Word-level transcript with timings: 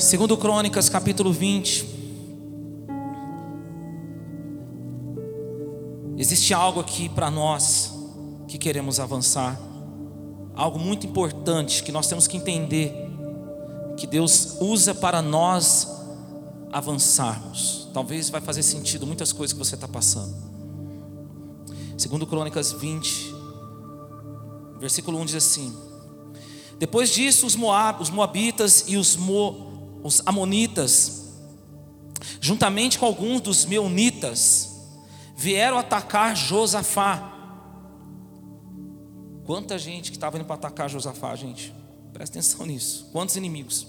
Segundo 0.00 0.34
Crônicas, 0.34 0.88
capítulo 0.88 1.30
20. 1.30 1.86
Existe 6.16 6.54
algo 6.54 6.80
aqui 6.80 7.10
para 7.10 7.30
nós 7.30 7.92
que 8.48 8.56
queremos 8.56 8.98
avançar. 8.98 9.60
Algo 10.56 10.78
muito 10.78 11.06
importante 11.06 11.82
que 11.82 11.92
nós 11.92 12.06
temos 12.06 12.26
que 12.26 12.38
entender 12.38 12.94
que 13.98 14.06
Deus 14.06 14.56
usa 14.58 14.94
para 14.94 15.20
nós 15.20 15.86
avançarmos. 16.72 17.86
Talvez 17.92 18.30
vai 18.30 18.40
fazer 18.40 18.62
sentido 18.62 19.06
muitas 19.06 19.34
coisas 19.34 19.52
que 19.52 19.58
você 19.58 19.74
está 19.74 19.86
passando. 19.86 20.34
Segundo 21.98 22.26
Crônicas 22.26 22.72
20, 22.72 23.34
versículo 24.80 25.18
1 25.18 25.26
diz 25.26 25.34
assim: 25.34 25.76
Depois 26.78 27.10
disso, 27.10 27.44
os, 27.46 27.54
Moab, 27.54 28.02
os 28.02 28.08
Moabitas 28.08 28.84
e 28.88 28.96
os, 28.96 29.14
Mo, 29.14 29.69
os 30.02 30.22
Amonitas, 30.26 31.28
juntamente 32.40 32.98
com 32.98 33.06
alguns 33.06 33.40
dos 33.40 33.64
Meunitas, 33.64 34.70
vieram 35.36 35.78
atacar 35.78 36.36
Josafá. 36.36 37.32
Quanta 39.44 39.78
gente 39.78 40.10
que 40.10 40.16
estava 40.16 40.36
indo 40.36 40.44
para 40.44 40.54
atacar 40.54 40.88
Josafá, 40.88 41.34
gente. 41.34 41.74
Presta 42.12 42.38
atenção 42.38 42.66
nisso. 42.66 43.08
Quantos 43.12 43.36
inimigos? 43.36 43.86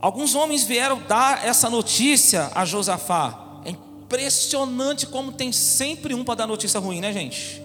Alguns 0.00 0.34
homens 0.34 0.64
vieram 0.64 1.00
dar 1.06 1.46
essa 1.46 1.70
notícia 1.70 2.50
a 2.54 2.64
Josafá. 2.64 3.60
É 3.64 3.70
impressionante 3.70 5.06
como 5.06 5.32
tem 5.32 5.52
sempre 5.52 6.14
um 6.14 6.24
para 6.24 6.34
dar 6.34 6.46
notícia 6.46 6.78
ruim, 6.80 7.00
né, 7.00 7.12
gente? 7.12 7.62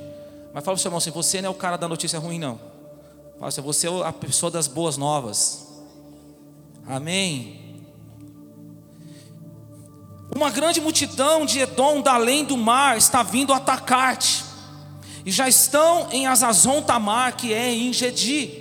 Mas 0.54 0.64
fala 0.64 0.64
para 0.64 0.74
o 0.74 0.78
seu 0.78 0.90
irmão 0.90 0.98
assim: 1.00 1.12
você 1.12 1.42
não 1.42 1.48
é 1.48 1.52
o 1.52 1.55
cara 1.55 1.78
da 1.78 1.88
notícia 1.88 2.20
ruim, 2.20 2.40
não. 2.40 2.60
Fala 3.38 3.50
assim: 3.50 3.62
você 3.62 3.88
é 3.88 4.04
a 4.04 4.14
pessoa 4.14 4.52
das 4.52 4.68
boas 4.68 4.98
novas. 4.98 5.66
Amém. 6.88 7.59
Uma 10.34 10.49
grande 10.49 10.80
multidão 10.80 11.46
de 11.46 11.60
Edom, 11.60 12.02
da 12.02 12.13
além 12.13 12.46
do 12.46 12.55
mar, 12.55 12.98
está 12.98 13.24
vindo 13.24 13.52
atacar-te. 13.52 14.46
E 15.26 15.32
já 15.32 15.49
estão 15.49 16.10
em 16.12 16.27
Azazon 16.27 16.82
Tamar, 16.82 17.35
que 17.35 17.52
é 17.52 17.74
em 17.74 17.91
Gedi. 17.91 18.52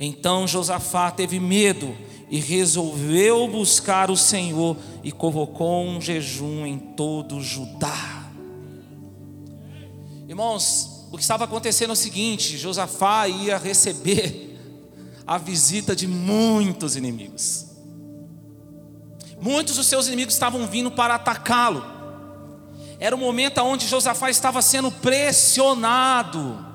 Então 0.00 0.48
Josafá 0.48 1.10
teve 1.12 1.38
medo 1.38 1.96
e 2.28 2.40
resolveu 2.40 3.46
buscar 3.46 4.10
o 4.10 4.16
Senhor 4.16 4.76
e 5.04 5.12
convocou 5.12 5.84
um 5.84 6.00
jejum 6.00 6.66
em 6.66 6.78
todo 6.78 7.40
Judá. 7.40 8.28
Irmãos, 10.26 11.06
o 11.12 11.16
que 11.16 11.22
estava 11.22 11.44
acontecendo 11.44 11.90
é 11.90 11.92
o 11.92 11.96
seguinte: 11.96 12.56
Josafá 12.56 13.28
ia 13.28 13.58
receber 13.58 14.49
a 15.30 15.38
visita 15.38 15.94
de 15.94 16.08
muitos 16.08 16.96
inimigos. 16.96 17.66
Muitos 19.40 19.76
dos 19.76 19.86
seus 19.86 20.08
inimigos 20.08 20.34
estavam 20.34 20.66
vindo 20.66 20.90
para 20.90 21.14
atacá-lo. 21.14 21.84
Era 22.98 23.14
o 23.14 23.18
momento 23.18 23.58
onde 23.60 23.86
Josafá 23.86 24.28
estava 24.28 24.60
sendo 24.60 24.90
pressionado. 24.90 26.66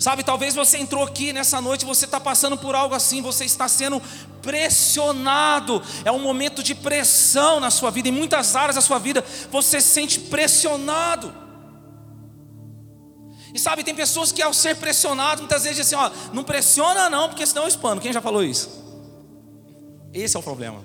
Sabe, 0.00 0.24
talvez 0.24 0.56
você 0.56 0.78
entrou 0.78 1.04
aqui 1.04 1.32
nessa 1.32 1.60
noite, 1.60 1.84
você 1.84 2.06
está 2.06 2.18
passando 2.18 2.58
por 2.58 2.74
algo 2.74 2.92
assim, 2.92 3.22
você 3.22 3.44
está 3.44 3.68
sendo 3.68 4.02
pressionado, 4.42 5.80
é 6.04 6.10
um 6.10 6.18
momento 6.18 6.60
de 6.60 6.74
pressão 6.74 7.60
na 7.60 7.70
sua 7.70 7.90
vida, 7.90 8.08
em 8.08 8.12
muitas 8.12 8.56
áreas 8.56 8.74
da 8.74 8.82
sua 8.82 8.98
vida, 8.98 9.24
você 9.48 9.80
se 9.80 9.90
sente 9.90 10.18
pressionado. 10.18 11.43
E 13.54 13.58
sabe, 13.60 13.84
tem 13.84 13.94
pessoas 13.94 14.32
que 14.32 14.42
ao 14.42 14.52
ser 14.52 14.74
pressionado, 14.74 15.42
muitas 15.42 15.62
vezes 15.62 15.78
dizem 15.78 15.96
assim: 15.96 16.12
ó, 16.12 16.34
não 16.34 16.42
pressiona 16.42 17.08
não, 17.08 17.28
porque 17.28 17.46
senão 17.46 17.62
eu 17.62 17.68
espano. 17.68 18.00
Quem 18.00 18.12
já 18.12 18.20
falou 18.20 18.42
isso? 18.42 18.68
Esse 20.12 20.36
é 20.36 20.40
o 20.40 20.42
problema. 20.42 20.82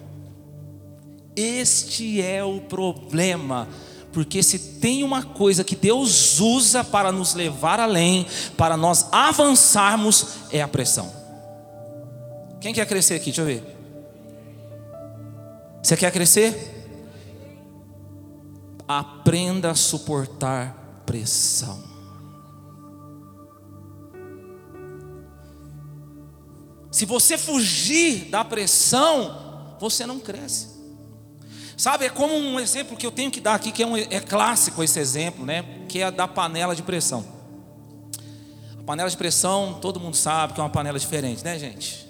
Este 1.35 2.21
é 2.21 2.43
o 2.43 2.61
problema. 2.61 3.67
Porque 4.13 4.43
se 4.43 4.59
tem 4.79 5.03
uma 5.03 5.23
coisa 5.23 5.63
que 5.63 5.75
Deus 5.75 6.39
usa 6.39 6.83
para 6.83 7.11
nos 7.11 7.33
levar 7.33 7.79
além, 7.79 8.27
para 8.55 8.77
nós 8.77 9.07
avançarmos, 9.11 10.27
é 10.51 10.61
a 10.61 10.67
pressão. 10.67 11.11
Quem 12.61 12.73
quer 12.73 12.85
crescer 12.85 13.15
aqui? 13.15 13.25
Deixa 13.25 13.41
eu 13.41 13.45
ver. 13.45 13.63
Você 15.81 15.97
quer 15.97 16.11
crescer? 16.11 16.75
Aprenda 18.87 19.71
a 19.71 19.75
suportar 19.75 21.03
pressão. 21.05 21.88
Se 26.91 27.05
você 27.05 27.37
fugir 27.37 28.25
da 28.25 28.43
pressão, 28.43 29.75
você 29.79 30.05
não 30.05 30.19
cresce. 30.19 30.67
Sabe, 31.77 32.05
é 32.05 32.09
como 32.09 32.35
um 32.35 32.59
exemplo 32.59 32.97
que 32.97 33.05
eu 33.05 33.11
tenho 33.11 33.31
que 33.31 33.39
dar 33.39 33.55
aqui, 33.55 33.71
que 33.71 33.83
é, 33.83 33.87
um, 33.87 33.95
é 33.95 34.19
clássico 34.19 34.83
esse 34.83 34.99
exemplo, 34.99 35.45
né? 35.45 35.63
Que 35.87 36.01
é 36.01 36.11
da 36.11 36.27
panela 36.27 36.75
de 36.75 36.83
pressão. 36.83 37.25
A 38.77 38.83
panela 38.83 39.09
de 39.09 39.15
pressão, 39.15 39.77
todo 39.79 39.99
mundo 39.99 40.15
sabe 40.15 40.53
que 40.53 40.59
é 40.59 40.63
uma 40.63 40.69
panela 40.69 40.99
diferente, 40.99 41.43
né, 41.43 41.57
gente? 41.57 42.05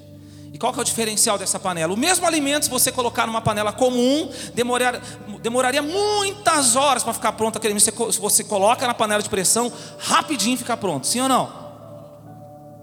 E 0.51 0.57
qual 0.57 0.73
que 0.73 0.79
é 0.79 0.81
o 0.81 0.85
diferencial 0.85 1.37
dessa 1.37 1.59
panela? 1.59 1.93
O 1.93 1.97
mesmo 1.97 2.25
alimento, 2.25 2.63
se 2.63 2.69
você 2.71 2.91
colocar 2.91 3.27
numa 3.27 3.41
panela 3.41 3.71
comum, 3.71 4.31
demorar, 4.55 4.99
demoraria 5.41 5.83
muitas 5.83 6.75
horas 6.75 7.03
para 7.03 7.13
ficar 7.13 7.33
pronto 7.33 7.57
aquele 7.57 7.79
Se 7.79 7.91
você 8.19 8.43
coloca 8.43 8.87
na 8.87 8.95
panela 8.95 9.21
de 9.21 9.29
pressão, 9.29 9.71
rapidinho 9.99 10.57
fica 10.57 10.75
pronto, 10.75 11.05
sim 11.05 11.21
ou 11.21 11.29
não? 11.29 11.58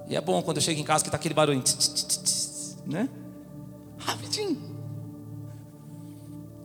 E 0.09 0.17
é 0.17 0.21
bom 0.21 0.41
quando 0.43 0.59
eu 0.59 0.63
chego 0.63 0.81
em 0.81 0.85
casa 0.85 1.03
que 1.03 1.09
está 1.09 1.17
aquele 1.17 1.35
barulho, 1.35 1.63
né? 2.87 3.09
Rapidinho. 3.99 4.77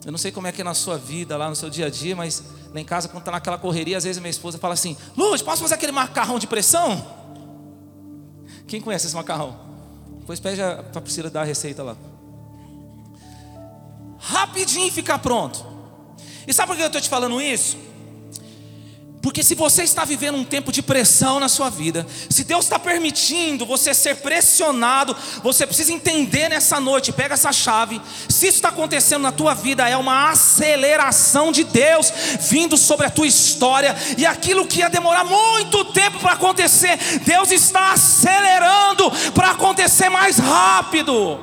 Eu 0.06 0.12
não 0.12 0.18
sei 0.18 0.32
como 0.32 0.48
é 0.48 0.52
que 0.52 0.62
é 0.62 0.64
na 0.64 0.74
sua 0.74 0.98
vida, 0.98 1.38
lá 1.38 1.50
no 1.50 1.56
seu 1.56 1.70
dia 1.70 1.88
a 1.88 1.90
dia, 1.90 2.16
mas 2.16 2.44
lá 2.74 2.80
em 2.80 2.86
casa, 2.86 3.08
quando 3.08 3.22
está 3.22 3.32
naquela 3.32 3.58
correria, 3.58 3.98
às 3.98 4.04
vezes 4.04 4.20
minha 4.20 4.30
esposa 4.30 4.58
fala 4.58 4.74
assim: 4.74 4.96
Luz, 5.16 5.42
posso 5.42 5.62
fazer 5.62 5.76
aquele 5.76 5.92
macarrão 5.92 6.40
de 6.40 6.48
pressão? 6.48 7.06
Quem 8.68 8.80
conhece 8.80 9.08
esse 9.08 9.16
macarrão? 9.16 9.60
Depois 10.20 10.40
pede 10.40 10.62
para 10.62 11.00
a 11.00 11.02
Priscila 11.02 11.30
dar 11.30 11.42
a 11.42 11.46
receita 11.46 11.84
lá. 11.84 11.98
Rapidinho 14.18 14.92
ficar 14.92 15.20
pronto. 15.20 15.66
E 16.48 16.54
sabe 16.54 16.68
por 16.68 16.76
que 16.78 16.84
eu 16.84 16.88
estou 16.88 17.02
te 17.02 17.10
falando 17.10 17.42
isso? 17.42 17.78
Porque 19.22 19.44
se 19.44 19.54
você 19.54 19.84
está 19.84 20.04
vivendo 20.04 20.36
um 20.36 20.44
tempo 20.44 20.72
de 20.72 20.82
pressão 20.82 21.40
na 21.40 21.48
sua 21.48 21.70
vida, 21.70 22.08
se 22.28 22.44
Deus 22.44 22.66
está 22.66 22.80
permitindo 22.80 23.68
você 23.68 23.94
ser 23.94 24.16
pressionado, 24.16 25.16
você 25.44 25.68
precisa 25.68 25.94
entender 25.94 26.50
nessa 26.50 26.80
noite, 26.80 27.14
pega 27.14 27.36
essa 27.36 27.52
chave. 27.52 28.02
Se 28.28 28.48
isso 28.48 28.58
está 28.58 28.70
acontecendo 28.70 29.22
na 29.22 29.32
tua 29.32 29.54
vida, 29.54 29.88
é 29.88 29.96
uma 29.96 30.32
aceleração 30.32 31.52
de 31.52 31.64
Deus 31.64 32.12
vindo 32.50 32.76
sobre 32.76 33.06
a 33.06 33.12
tua 33.12 33.28
história, 33.28 33.96
e 34.18 34.26
aquilo 34.26 34.66
que 34.66 34.80
ia 34.80 34.90
demorar 34.90 35.24
muito 35.24 35.86
tempo 35.86 36.20
para 36.20 36.32
acontecer, 36.32 36.98
Deus 37.24 37.52
está 37.52 37.92
acelerando 37.92 39.12
para 39.36 39.52
acontecer 39.52 40.10
mais 40.10 40.38
rápido. 40.38 41.40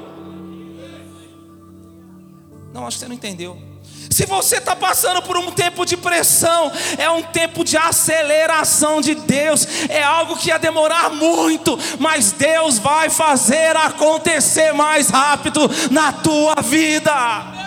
Não, 2.74 2.86
acho 2.86 2.96
que 2.96 3.00
você 3.00 3.08
não 3.08 3.14
entendeu. 3.14 3.67
Se 4.10 4.26
você 4.26 4.56
está 4.56 4.74
passando 4.74 5.22
por 5.22 5.36
um 5.36 5.50
tempo 5.50 5.84
de 5.84 5.96
pressão, 5.96 6.72
é 6.96 7.10
um 7.10 7.22
tempo 7.22 7.64
de 7.64 7.76
aceleração 7.76 9.00
de 9.00 9.14
Deus, 9.14 9.66
é 9.88 10.02
algo 10.02 10.36
que 10.36 10.48
ia 10.48 10.58
demorar 10.58 11.10
muito, 11.10 11.78
mas 11.98 12.32
Deus 12.32 12.78
vai 12.78 13.10
fazer 13.10 13.76
acontecer 13.76 14.72
mais 14.72 15.08
rápido 15.10 15.60
na 15.90 16.12
tua 16.12 16.56
vida. 16.62 17.58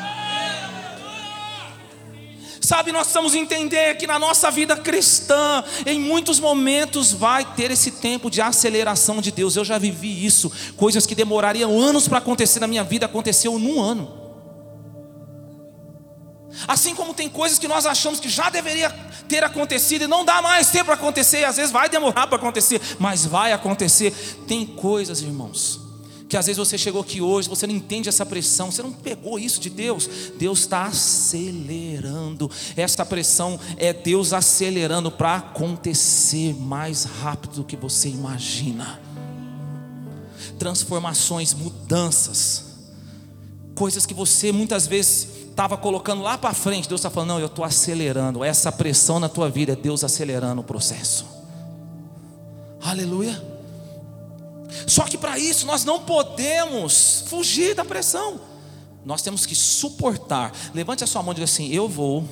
Sabe, 2.59 2.91
nós 2.91 3.01
precisamos 3.01 3.33
entender 3.33 3.97
que 3.97 4.07
na 4.07 4.17
nossa 4.17 4.49
vida 4.51 4.77
cristã, 4.77 5.63
em 5.85 5.99
muitos 5.99 6.39
momentos 6.39 7.11
vai 7.11 7.43
ter 7.43 7.71
esse 7.71 7.91
tempo 7.91 8.29
de 8.29 8.39
aceleração 8.39 9.19
de 9.19 9.31
Deus. 9.31 9.55
Eu 9.55 9.65
já 9.65 9.77
vivi 9.77 10.25
isso, 10.25 10.51
coisas 10.77 11.05
que 11.05 11.15
demorariam 11.15 11.77
anos 11.79 12.07
para 12.07 12.19
acontecer 12.19 12.59
na 12.59 12.67
minha 12.67 12.83
vida, 12.83 13.07
aconteceu 13.07 13.57
num 13.59 13.81
ano. 13.81 14.20
Assim 16.67 16.93
como 16.95 17.13
tem 17.13 17.29
coisas 17.29 17.57
que 17.57 17.67
nós 17.67 17.85
achamos 17.85 18.19
que 18.19 18.29
já 18.29 18.49
deveria 18.49 18.89
ter 19.27 19.43
acontecido 19.43 20.03
e 20.03 20.07
não 20.07 20.25
dá 20.25 20.41
mais 20.41 20.69
tempo 20.69 20.85
para 20.85 20.95
acontecer, 20.95 21.39
e 21.39 21.45
às 21.45 21.55
vezes 21.55 21.71
vai 21.71 21.87
demorar 21.89 22.27
para 22.27 22.35
acontecer, 22.35 22.81
mas 22.99 23.25
vai 23.25 23.53
acontecer. 23.53 24.11
Tem 24.47 24.65
coisas, 24.65 25.21
irmãos, 25.21 25.79
que 26.27 26.37
às 26.37 26.45
vezes 26.45 26.57
você 26.57 26.77
chegou 26.77 27.01
aqui 27.01 27.21
hoje, 27.21 27.49
você 27.49 27.65
não 27.65 27.73
entende 27.73 28.09
essa 28.09 28.25
pressão, 28.25 28.71
você 28.71 28.81
não 28.81 28.91
pegou 28.91 29.39
isso 29.39 29.59
de 29.59 29.69
Deus. 29.69 30.09
Deus 30.37 30.59
está 30.59 30.85
acelerando. 30.85 32.49
Essa 32.75 33.05
pressão 33.05 33.59
é 33.77 33.93
Deus 33.93 34.33
acelerando 34.33 35.11
para 35.11 35.35
acontecer 35.35 36.53
mais 36.53 37.03
rápido 37.03 37.55
do 37.55 37.63
que 37.63 37.75
você 37.75 38.09
imagina. 38.09 38.99
Transformações, 40.57 41.53
mudanças, 41.53 42.65
coisas 43.75 44.05
que 44.05 44.13
você 44.13 44.51
muitas 44.51 44.87
vezes 44.87 45.40
estava 45.51 45.77
colocando 45.77 46.23
lá 46.23 46.37
para 46.37 46.53
frente, 46.53 46.89
Deus 46.89 46.99
está 46.99 47.09
falando: 47.09 47.29
não, 47.29 47.39
eu 47.39 47.45
estou 47.45 47.63
acelerando. 47.63 48.43
Essa 48.43 48.71
pressão 48.71 49.19
na 49.19 49.29
tua 49.29 49.49
vida 49.49 49.73
é 49.73 49.75
Deus 49.75 50.03
acelerando 50.03 50.61
o 50.61 50.63
processo. 50.63 51.25
Aleluia. 52.81 53.41
Só 54.87 55.03
que 55.03 55.17
para 55.17 55.37
isso 55.37 55.65
nós 55.65 55.85
não 55.85 55.99
podemos 55.99 57.25
fugir 57.27 57.75
da 57.75 57.85
pressão. 57.85 58.39
Nós 59.05 59.21
temos 59.21 59.45
que 59.45 59.55
suportar. 59.55 60.51
Levante 60.73 61.03
a 61.03 61.07
sua 61.07 61.21
mão 61.21 61.33
e 61.33 61.35
diga 61.35 61.45
assim: 61.45 61.69
Eu 61.71 61.87
vou. 61.87 62.25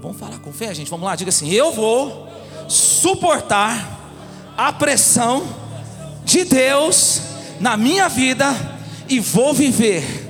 Vamos 0.00 0.18
falar 0.18 0.38
com 0.40 0.52
fé, 0.52 0.74
gente. 0.74 0.90
Vamos 0.90 1.06
lá, 1.06 1.14
diga 1.14 1.28
assim: 1.28 1.50
Eu 1.50 1.72
vou 1.72 2.28
suportar 2.68 4.00
a 4.56 4.72
pressão 4.72 5.46
de 6.24 6.44
Deus 6.44 7.20
na 7.60 7.76
minha 7.76 8.08
vida 8.08 8.54
e 9.08 9.20
vou 9.20 9.52
viver 9.52 10.21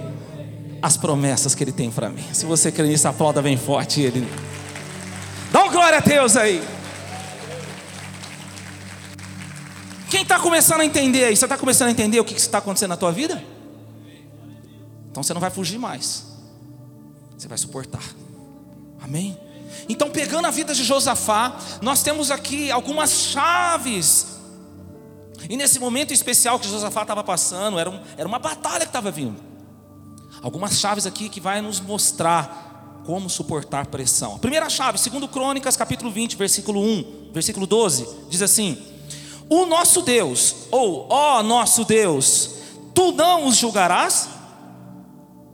as 0.82 0.96
promessas 0.96 1.54
que 1.54 1.62
Ele 1.62 1.72
tem 1.72 1.90
para 1.90 2.08
mim. 2.10 2.24
Se 2.32 2.44
você 2.44 2.72
crê 2.72 2.88
nisso, 2.88 3.06
aplauda 3.06 3.40
bem 3.40 3.56
forte 3.56 4.00
Ele. 4.00 4.28
Dá 5.52 5.68
glória 5.68 5.98
a 5.98 6.00
Deus 6.00 6.36
aí. 6.36 6.62
Quem 10.10 10.22
está 10.22 10.38
começando 10.38 10.80
a 10.80 10.84
entender 10.84 11.24
aí? 11.24 11.36
Você 11.36 11.44
está 11.44 11.56
começando 11.56 11.88
a 11.88 11.90
entender 11.92 12.18
o 12.20 12.24
que 12.24 12.34
está 12.34 12.58
acontecendo 12.58 12.90
na 12.90 12.96
tua 12.96 13.12
vida? 13.12 13.42
Então 15.10 15.22
você 15.22 15.32
não 15.32 15.40
vai 15.40 15.50
fugir 15.50 15.78
mais. 15.78 16.24
Você 17.38 17.46
vai 17.46 17.56
suportar. 17.56 18.02
Amém? 19.00 19.38
Então, 19.88 20.10
pegando 20.10 20.46
a 20.46 20.50
vida 20.50 20.74
de 20.74 20.84
Josafá, 20.84 21.56
nós 21.80 22.02
temos 22.02 22.30
aqui 22.30 22.70
algumas 22.70 23.10
chaves. 23.10 24.38
E 25.48 25.56
nesse 25.56 25.78
momento 25.78 26.12
especial 26.12 26.58
que 26.58 26.68
Josafá 26.68 27.02
estava 27.02 27.24
passando, 27.24 27.78
era, 27.78 27.90
um, 27.90 28.00
era 28.16 28.28
uma 28.28 28.38
batalha 28.38 28.80
que 28.80 28.86
estava 28.86 29.10
vindo. 29.10 29.51
Algumas 30.42 30.78
chaves 30.78 31.06
aqui 31.06 31.28
que 31.28 31.40
vai 31.40 31.60
nos 31.60 31.80
mostrar 31.80 33.02
como 33.06 33.30
suportar 33.30 33.86
pressão. 33.86 34.36
A 34.36 34.38
primeira 34.38 34.68
chave, 34.68 34.98
segundo 34.98 35.28
Crônicas, 35.28 35.76
capítulo 35.76 36.10
20, 36.10 36.36
versículo 36.36 36.80
1, 36.80 37.30
versículo 37.32 37.66
12, 37.66 38.08
diz 38.28 38.42
assim: 38.42 38.76
O 39.48 39.66
nosso 39.66 40.02
Deus, 40.02 40.66
ou 40.70 41.06
ó 41.10 41.42
nosso 41.42 41.84
Deus, 41.84 42.50
tu 42.94 43.12
não 43.12 43.46
os 43.46 43.56
julgarás? 43.56 44.28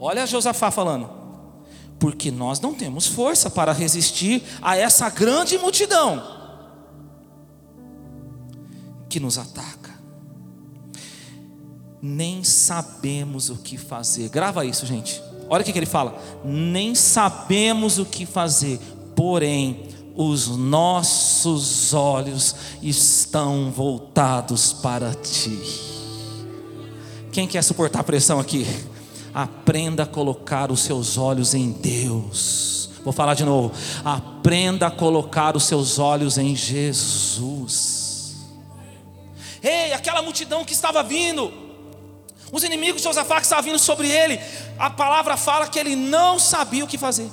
Olha 0.01 0.27
Josafá 0.27 0.71
falando, 0.71 1.11
porque 1.99 2.31
nós 2.31 2.61
não 2.61 2.73
temos 2.73 3.07
força 3.07 3.51
para 3.51 3.73
resistir 3.73 4.43
a 4.63 4.77
essa 4.77 5.11
grande 5.11 5.59
multidão 5.59 6.23
que 9.09 9.19
nos 9.19 9.39
ataca. 9.39 9.78
Nem 12.01 12.45
sabemos 12.45 13.51
o 13.51 13.57
que 13.57 13.77
fazer. 13.77 14.29
Grava 14.29 14.65
isso, 14.65 14.87
gente. 14.87 15.23
Olha 15.49 15.63
o 15.63 15.65
que 15.65 15.77
ele 15.77 15.87
fala. 15.87 16.21
Nem 16.45 16.95
sabemos 16.95 17.99
o 17.99 18.05
que 18.05 18.27
fazer, 18.27 18.79
porém, 19.17 19.89
os 20.15 20.49
nossos 20.49 21.95
olhos 21.95 22.55
estão 22.83 23.71
voltados 23.71 24.73
para 24.73 25.15
ti. 25.15 25.59
Quem 27.33 27.47
quer 27.47 27.63
suportar 27.63 28.01
a 28.01 28.05
pressão 28.05 28.41
aqui? 28.41 28.67
Aprenda 29.33 30.03
a 30.03 30.07
colocar 30.07 30.73
os 30.73 30.81
seus 30.81 31.17
olhos 31.17 31.55
em 31.55 31.71
Deus. 31.71 32.91
Vou 33.05 33.13
falar 33.13 33.35
de 33.35 33.45
novo. 33.45 33.73
Aprenda 34.05 34.89
a 34.89 34.91
colocar 34.91 35.57
os 35.57 35.65
seus 35.65 35.99
olhos 35.99 36.37
em 36.37 36.57
Jesus. 36.57 38.35
Ei, 39.63 39.93
aquela 39.93 40.21
multidão 40.21 40.65
que 40.65 40.73
estava 40.73 41.03
vindo, 41.03 41.53
os 42.53 42.65
inimigos 42.65 43.01
de 43.01 43.09
Josafá 43.09 43.37
que 43.37 43.43
estavam 43.43 43.65
vindo 43.65 43.79
sobre 43.79 44.09
ele, 44.09 44.41
a 44.79 44.91
palavra 44.91 45.37
fala 45.37 45.69
que 45.69 45.79
ele 45.79 45.95
não 45.95 46.39
sabia 46.39 46.85
o 46.85 46.89
que 46.89 46.97
fazer. 46.97 47.31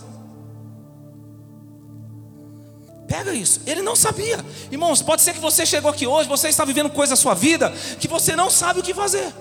Pega 3.08 3.34
isso, 3.34 3.62
ele 3.66 3.82
não 3.82 3.96
sabia. 3.96 4.44
Irmãos, 4.72 5.02
pode 5.02 5.22
ser 5.22 5.34
que 5.34 5.40
você 5.40 5.66
chegou 5.66 5.92
aqui 5.92 6.08
hoje, 6.08 6.28
você 6.28 6.50
está 6.50 6.66
vivendo 6.66 6.90
coisa 6.90 7.12
na 7.12 7.16
sua 7.16 7.34
vida 7.34 7.72
que 8.00 8.08
você 8.08 8.36
não 8.36 8.50
sabe 8.50 8.80
o 8.80 8.84
que 8.84 8.94
fazer. 8.94 9.34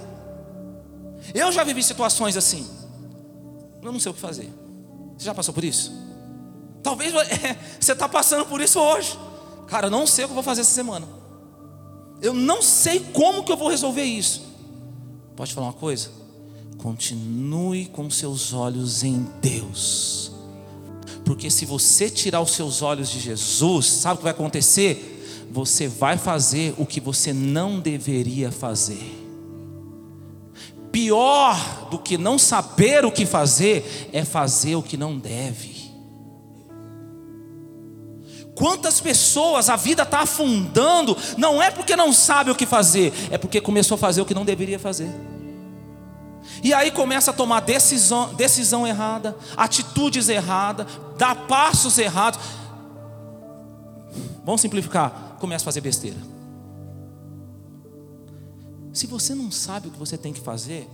Eu 1.34 1.50
já 1.50 1.64
vivi 1.64 1.82
situações 1.82 2.36
assim. 2.36 2.68
Eu 3.82 3.90
não 3.90 3.98
sei 3.98 4.10
o 4.10 4.14
que 4.14 4.20
fazer. 4.20 4.52
Você 5.16 5.24
já 5.24 5.34
passou 5.34 5.54
por 5.54 5.64
isso? 5.64 5.92
Talvez 6.82 7.14
é, 7.42 7.56
você 7.80 7.92
está 7.92 8.08
passando 8.08 8.44
por 8.44 8.60
isso 8.60 8.78
hoje. 8.78 9.18
Cara, 9.66 9.86
eu 9.86 9.90
não 9.90 10.06
sei 10.06 10.24
o 10.24 10.28
que 10.28 10.32
eu 10.32 10.36
vou 10.36 10.44
fazer 10.44 10.60
essa 10.60 10.72
semana. 10.72 11.08
Eu 12.20 12.34
não 12.34 12.62
sei 12.62 13.00
como 13.00 13.42
que 13.42 13.50
eu 13.50 13.56
vou 13.56 13.68
resolver 13.68 14.04
isso. 14.04 14.53
Pode 15.36 15.52
falar 15.52 15.68
uma 15.68 15.72
coisa? 15.72 16.10
Continue 16.78 17.86
com 17.86 18.08
seus 18.10 18.52
olhos 18.52 19.02
em 19.02 19.26
Deus. 19.40 20.32
Porque 21.24 21.50
se 21.50 21.64
você 21.64 22.10
tirar 22.10 22.40
os 22.40 22.50
seus 22.50 22.82
olhos 22.82 23.08
de 23.10 23.18
Jesus, 23.18 23.86
sabe 23.86 24.14
o 24.14 24.18
que 24.18 24.24
vai 24.24 24.32
acontecer? 24.32 25.46
Você 25.50 25.88
vai 25.88 26.18
fazer 26.18 26.74
o 26.76 26.84
que 26.84 27.00
você 27.00 27.32
não 27.32 27.80
deveria 27.80 28.52
fazer. 28.52 29.22
Pior 30.92 31.88
do 31.90 31.98
que 31.98 32.16
não 32.16 32.38
saber 32.38 33.04
o 33.04 33.10
que 33.10 33.26
fazer 33.26 34.10
é 34.12 34.24
fazer 34.24 34.76
o 34.76 34.82
que 34.82 34.96
não 34.96 35.18
deve. 35.18 35.73
Quantas 38.54 39.00
pessoas 39.00 39.68
a 39.68 39.76
vida 39.76 40.04
está 40.04 40.20
afundando, 40.20 41.16
não 41.36 41.62
é 41.62 41.70
porque 41.70 41.96
não 41.96 42.12
sabe 42.12 42.50
o 42.50 42.54
que 42.54 42.66
fazer, 42.66 43.12
é 43.30 43.36
porque 43.36 43.60
começou 43.60 43.96
a 43.96 43.98
fazer 43.98 44.20
o 44.20 44.24
que 44.24 44.34
não 44.34 44.44
deveria 44.44 44.78
fazer. 44.78 45.10
E 46.62 46.72
aí 46.72 46.90
começa 46.90 47.30
a 47.30 47.34
tomar 47.34 47.60
decisão, 47.60 48.32
decisão 48.34 48.86
errada, 48.86 49.36
atitudes 49.56 50.28
erradas, 50.28 50.86
dar 51.18 51.46
passos 51.46 51.98
errados. 51.98 52.38
Vamos 54.44 54.60
simplificar, 54.60 55.36
começa 55.40 55.64
a 55.64 55.66
fazer 55.66 55.80
besteira. 55.80 56.18
Se 58.92 59.08
você 59.08 59.34
não 59.34 59.50
sabe 59.50 59.88
o 59.88 59.90
que 59.90 59.98
você 59.98 60.16
tem 60.16 60.32
que 60.32 60.40
fazer, 60.40 60.88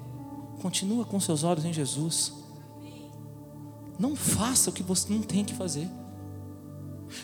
continua 0.63 1.05
com 1.05 1.21
seus 1.21 1.45
olhos 1.45 1.67
em 1.67 1.73
Jesus. 1.73 2.33
Não 3.99 4.17
faça 4.17 4.71
o 4.71 4.73
que 4.73 4.83
você 4.83 5.13
não 5.13 5.21
tem 5.21 5.45
que 5.45 5.53
fazer. 5.53 5.87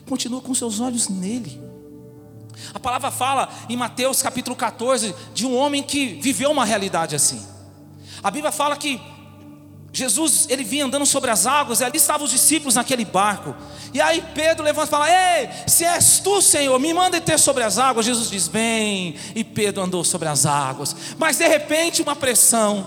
Continua 0.08 0.40
com 0.40 0.54
seus 0.54 0.80
olhos 0.80 1.08
nele. 1.08 1.60
A 2.74 2.80
palavra 2.80 3.10
fala 3.10 3.48
em 3.68 3.76
Mateus 3.76 4.22
capítulo 4.22 4.56
14 4.56 5.14
de 5.34 5.46
um 5.46 5.56
homem 5.56 5.82
que 5.82 6.14
viveu 6.20 6.50
uma 6.50 6.64
realidade 6.64 7.14
assim. 7.14 7.44
A 8.22 8.30
Bíblia 8.30 8.50
fala 8.50 8.76
que 8.76 9.00
Jesus, 9.96 10.46
ele 10.50 10.62
vinha 10.62 10.84
andando 10.84 11.06
sobre 11.06 11.30
as 11.30 11.46
águas, 11.46 11.80
e 11.80 11.84
ali 11.84 11.96
estavam 11.96 12.26
os 12.26 12.30
discípulos 12.30 12.74
naquele 12.74 13.02
barco. 13.02 13.56
E 13.94 14.00
aí 14.00 14.22
Pedro 14.34 14.62
levanta 14.62 14.88
e 14.88 14.90
fala: 14.90 15.08
Ei, 15.08 15.48
se 15.66 15.84
és 15.84 16.18
tu, 16.18 16.42
Senhor, 16.42 16.78
me 16.78 16.92
manda 16.92 17.18
ter 17.18 17.38
sobre 17.38 17.62
as 17.62 17.78
águas. 17.78 18.04
Jesus 18.04 18.28
diz: 18.28 18.46
Bem, 18.46 19.16
e 19.34 19.42
Pedro 19.42 19.82
andou 19.82 20.04
sobre 20.04 20.28
as 20.28 20.44
águas. 20.44 20.94
Mas 21.18 21.38
de 21.38 21.48
repente, 21.48 22.02
uma 22.02 22.14
pressão, 22.14 22.86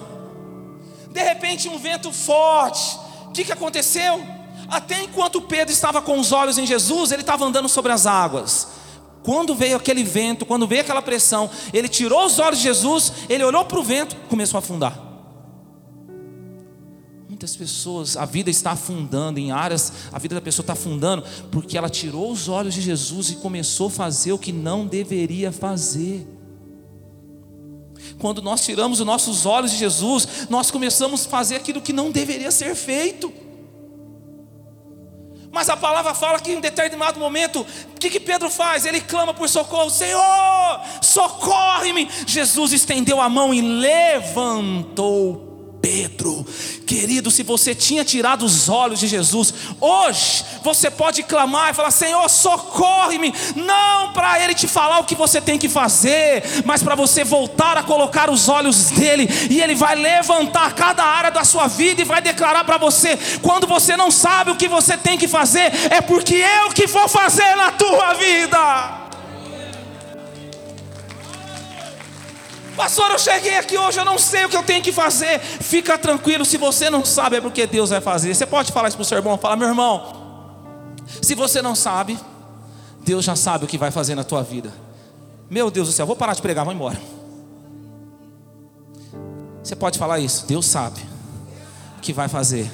de 1.12 1.24
repente, 1.24 1.68
um 1.68 1.80
vento 1.80 2.12
forte. 2.12 3.00
O 3.26 3.32
que, 3.32 3.44
que 3.44 3.52
aconteceu? 3.52 4.24
Até 4.70 5.04
enquanto 5.04 5.42
Pedro 5.42 5.74
estava 5.74 6.02
com 6.02 6.20
os 6.20 6.32
olhos 6.32 6.58
em 6.58 6.66
Jesus, 6.66 7.12
ele 7.12 7.22
estava 7.22 7.46
andando 7.46 7.68
sobre 7.68 7.92
as 7.92 8.06
águas. 8.06 8.68
Quando 9.24 9.56
veio 9.56 9.76
aquele 9.76 10.04
vento, 10.04 10.46
quando 10.46 10.68
veio 10.68 10.82
aquela 10.82 11.02
pressão, 11.02 11.50
ele 11.74 11.90
tirou 11.90 12.26
os 12.26 12.40
olhos 12.40 12.60
de 12.60 12.64
Jesus, 12.64 13.12
ele 13.28 13.44
olhou 13.44 13.66
para 13.66 13.80
o 13.80 13.84
vento, 13.84 14.16
começou 14.30 14.58
a 14.58 14.60
afundar. 14.60 15.10
Muitas 17.28 17.56
pessoas, 17.56 18.18
a 18.18 18.26
vida 18.26 18.50
está 18.50 18.72
afundando 18.72 19.40
em 19.40 19.52
áreas, 19.52 19.94
a 20.12 20.20
vida 20.20 20.36
da 20.36 20.42
pessoa 20.42 20.64
está 20.64 20.74
afundando 20.74 21.24
porque 21.52 21.78
ela 21.78 21.90
tirou 21.90 22.32
os 22.32 22.48
olhos 22.48 22.74
de 22.74 22.82
Jesus 22.82 23.30
e 23.30 23.36
começou 23.36 23.88
a 23.88 23.92
fazer 23.92 24.34
o 24.34 24.38
que 24.38 24.52
não 24.52 24.86
deveria 24.86 25.52
fazer. 25.52 26.28
Quando 28.20 28.42
nós 28.42 28.66
tiramos 28.66 29.00
os 29.00 29.06
nossos 29.06 29.46
olhos 29.46 29.72
de 29.72 29.78
Jesus, 29.78 30.48
nós 30.50 30.72
começamos 30.72 31.26
a 31.26 31.30
fazer 31.30 31.56
aquilo 31.56 31.82
que 31.82 31.94
não 31.94 32.12
deveria 32.12 32.52
ser 32.52 32.76
feito. 32.76 33.32
Mas 35.52 35.68
a 35.70 35.76
palavra 35.76 36.14
fala 36.14 36.40
que 36.40 36.52
em 36.52 36.60
determinado 36.60 37.20
momento, 37.20 37.62
o 37.62 38.00
que, 38.00 38.10
que 38.10 38.20
Pedro 38.20 38.50
faz? 38.50 38.86
Ele 38.86 39.02
clama 39.02 39.34
por 39.34 39.50
socorro: 39.50 39.90
Senhor, 39.90 40.82
socorre-me. 41.02 42.10
Jesus 42.28 42.72
estendeu 42.72 43.20
a 43.20 43.28
mão 43.28 43.54
e 43.54 43.62
levantou 43.62 45.49
Pedro, 45.82 46.46
querido, 46.86 47.32
se 47.32 47.42
você 47.42 47.74
tinha 47.74 48.04
tirado 48.04 48.44
os 48.44 48.68
olhos 48.68 49.00
de 49.00 49.08
Jesus, 49.08 49.54
hoje 49.80 50.44
você 50.62 50.92
pode 50.92 51.24
clamar 51.24 51.70
e 51.70 51.74
falar: 51.74 51.92
Senhor, 51.92 52.28
socorre-me, 52.30 53.34
não 53.56 54.12
para 54.12 54.44
Ele 54.44 54.54
te 54.54 54.68
falar 54.68 55.00
o 55.00 55.06
que 55.06 55.16
você 55.16 55.40
tem 55.40 55.58
que 55.58 55.70
fazer, 55.70 56.44
mas 56.66 56.84
para 56.84 56.96
você 56.96 57.24
voltar 57.24 57.78
a 57.78 57.84
colocar 57.84 58.30
os 58.30 58.50
olhos 58.50 58.90
dele, 58.92 59.28
e 59.50 59.62
Ele 59.62 59.76
vai 59.76 59.96
levantar 59.96 60.74
cada 60.74 61.04
área 61.04 61.32
da 61.32 61.44
sua 61.44 61.68
vida 61.68 62.02
e 62.02 62.06
vai 62.06 62.22
declarar 62.22 62.64
para 62.66 62.78
você: 62.78 63.18
quando 63.42 63.66
você 63.66 63.96
não 63.96 64.12
sabe 64.12 64.52
o 64.52 64.56
que 64.56 64.68
você 64.68 64.98
tem 64.98 65.18
que 65.18 65.28
fazer, 65.28 65.72
é 65.90 66.02
porque 66.02 66.36
eu 66.36 66.72
que 66.72 66.88
vou 66.88 67.08
fazer 67.08 67.56
na 67.56 67.72
tua 67.72 68.14
vida. 68.14 69.09
Pastor, 72.80 73.12
eu 73.12 73.20
cheguei 73.20 73.58
aqui 73.58 73.78
hoje, 73.78 74.00
eu 74.00 74.06
não 74.06 74.18
sei 74.18 74.46
o 74.46 74.50
que 74.50 74.56
eu 74.56 74.64
tenho 74.64 74.82
que 74.82 74.94
fazer. 74.94 75.38
Fica 75.42 75.98
tranquilo, 75.98 76.46
se 76.46 76.56
você 76.56 76.90
não 76.90 77.04
sabe, 77.04 77.36
é 77.36 77.42
porque 77.42 77.68
Deus 77.68 77.90
vai 77.90 78.00
fazer. 78.00 78.34
Você 78.34 78.46
pode 78.46 78.72
falar 78.72 78.88
isso 78.88 78.96
para 78.96 79.02
o 79.02 79.06
seu 79.06 79.18
irmão? 79.18 79.38
Fala, 79.38 79.58
meu 79.58 79.68
irmão, 79.68 80.96
se 81.22 81.36
você 81.36 81.62
não 81.62 81.76
sabe, 81.76 82.18
Deus 83.02 83.26
já 83.26 83.36
sabe 83.36 83.66
o 83.66 83.68
que 83.68 83.78
vai 83.78 83.92
fazer 83.92 84.16
na 84.16 84.24
tua 84.24 84.42
vida. 84.44 84.74
Meu 85.50 85.70
Deus 85.70 85.90
do 85.90 85.94
céu, 85.94 86.06
vou 86.06 86.16
parar 86.16 86.34
de 86.34 86.42
pregar, 86.42 86.64
vou 86.64 86.74
embora. 86.74 86.98
Você 89.62 89.76
pode 89.76 90.00
falar 90.00 90.20
isso? 90.20 90.48
Deus 90.48 90.66
sabe 90.66 91.02
o 91.98 92.00
que 92.00 92.14
vai 92.14 92.30
fazer 92.30 92.72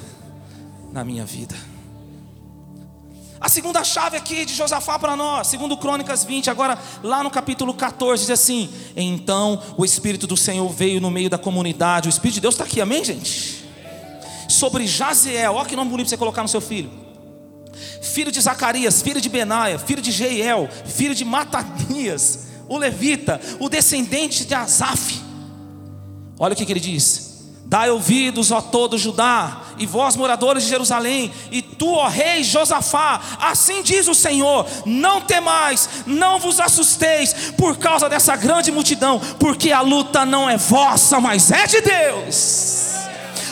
na 0.92 1.02
minha 1.02 1.24
vida. 1.24 1.56
A 3.40 3.48
segunda 3.48 3.84
chave 3.84 4.16
aqui 4.16 4.44
de 4.46 4.54
Josafá 4.54 4.98
para 4.98 5.14
nós, 5.14 5.48
segundo 5.48 5.76
Crônicas 5.76 6.24
20, 6.24 6.48
agora 6.48 6.78
lá 7.02 7.22
no 7.22 7.30
capítulo 7.30 7.74
14, 7.74 8.22
diz 8.22 8.30
assim: 8.30 8.70
Então 8.96 9.62
o 9.76 9.84
Espírito 9.84 10.26
do 10.26 10.36
Senhor 10.36 10.68
veio 10.70 11.00
no 11.00 11.10
meio 11.10 11.28
da 11.28 11.36
comunidade. 11.36 12.08
O 12.08 12.10
Espírito 12.10 12.36
de 12.36 12.40
Deus 12.40 12.54
está 12.54 12.64
aqui, 12.64 12.80
amém, 12.80 13.04
gente? 13.04 13.66
Sobre 14.48 14.86
Jaziel, 14.86 15.54
olha 15.54 15.68
que 15.68 15.76
nome 15.76 15.90
bonito 15.90 16.08
você 16.08 16.16
colocar 16.16 16.42
no 16.42 16.48
seu 16.48 16.60
filho. 16.60 16.90
Filho 18.00 18.32
de 18.32 18.40
Zacarias, 18.40 19.02
filho 19.02 19.20
de 19.20 19.28
Benaia, 19.28 19.78
filho 19.78 20.00
de 20.00 20.10
Jeiel, 20.10 20.68
filho 20.86 21.14
de 21.14 21.24
Matanias, 21.24 22.46
o 22.66 22.78
levita, 22.78 23.38
o 23.60 23.68
descendente 23.68 24.46
de 24.46 24.54
Asaf. 24.54 25.20
Olha 26.38 26.54
o 26.54 26.56
que, 26.56 26.64
que 26.64 26.72
ele 26.72 26.80
diz: 26.80 27.25
Dai 27.68 27.90
ouvidos, 27.90 28.52
ó 28.52 28.60
todo 28.60 28.96
Judá, 28.96 29.60
e 29.76 29.86
vós, 29.86 30.14
moradores 30.14 30.62
de 30.62 30.68
Jerusalém, 30.68 31.32
e 31.50 31.60
tu, 31.60 31.94
ó 31.94 32.06
rei 32.06 32.44
Josafá, 32.44 33.20
assim 33.40 33.82
diz 33.82 34.06
o 34.06 34.14
Senhor: 34.14 34.64
não 34.86 35.20
temais, 35.20 35.88
não 36.06 36.38
vos 36.38 36.60
assusteis 36.60 37.52
por 37.58 37.76
causa 37.76 38.08
dessa 38.08 38.36
grande 38.36 38.70
multidão, 38.70 39.20
porque 39.40 39.72
a 39.72 39.80
luta 39.80 40.24
não 40.24 40.48
é 40.48 40.56
vossa, 40.56 41.20
mas 41.20 41.50
é 41.50 41.66
de 41.66 41.80
Deus. 41.80 42.94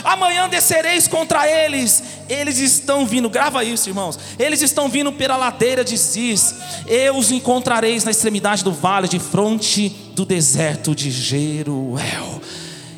Amanhã 0.04 0.48
descereis 0.48 1.08
contra 1.08 1.48
eles, 1.48 2.00
eles 2.28 2.58
estão 2.58 3.04
vindo, 3.04 3.28
grava 3.28 3.64
isso, 3.64 3.88
irmãos. 3.88 4.16
Eles 4.38 4.62
estão 4.62 4.88
vindo 4.88 5.10
pela 5.10 5.36
ladeira 5.36 5.82
de 5.82 5.96
Ziz, 5.96 6.54
eu 6.86 7.16
os 7.16 7.32
encontrareis 7.32 8.04
na 8.04 8.12
extremidade 8.12 8.62
do 8.62 8.70
vale, 8.70 9.08
de 9.08 9.18
fronte 9.18 9.88
do 10.14 10.24
deserto 10.24 10.94
de 10.94 11.10
Jeruel. 11.10 12.40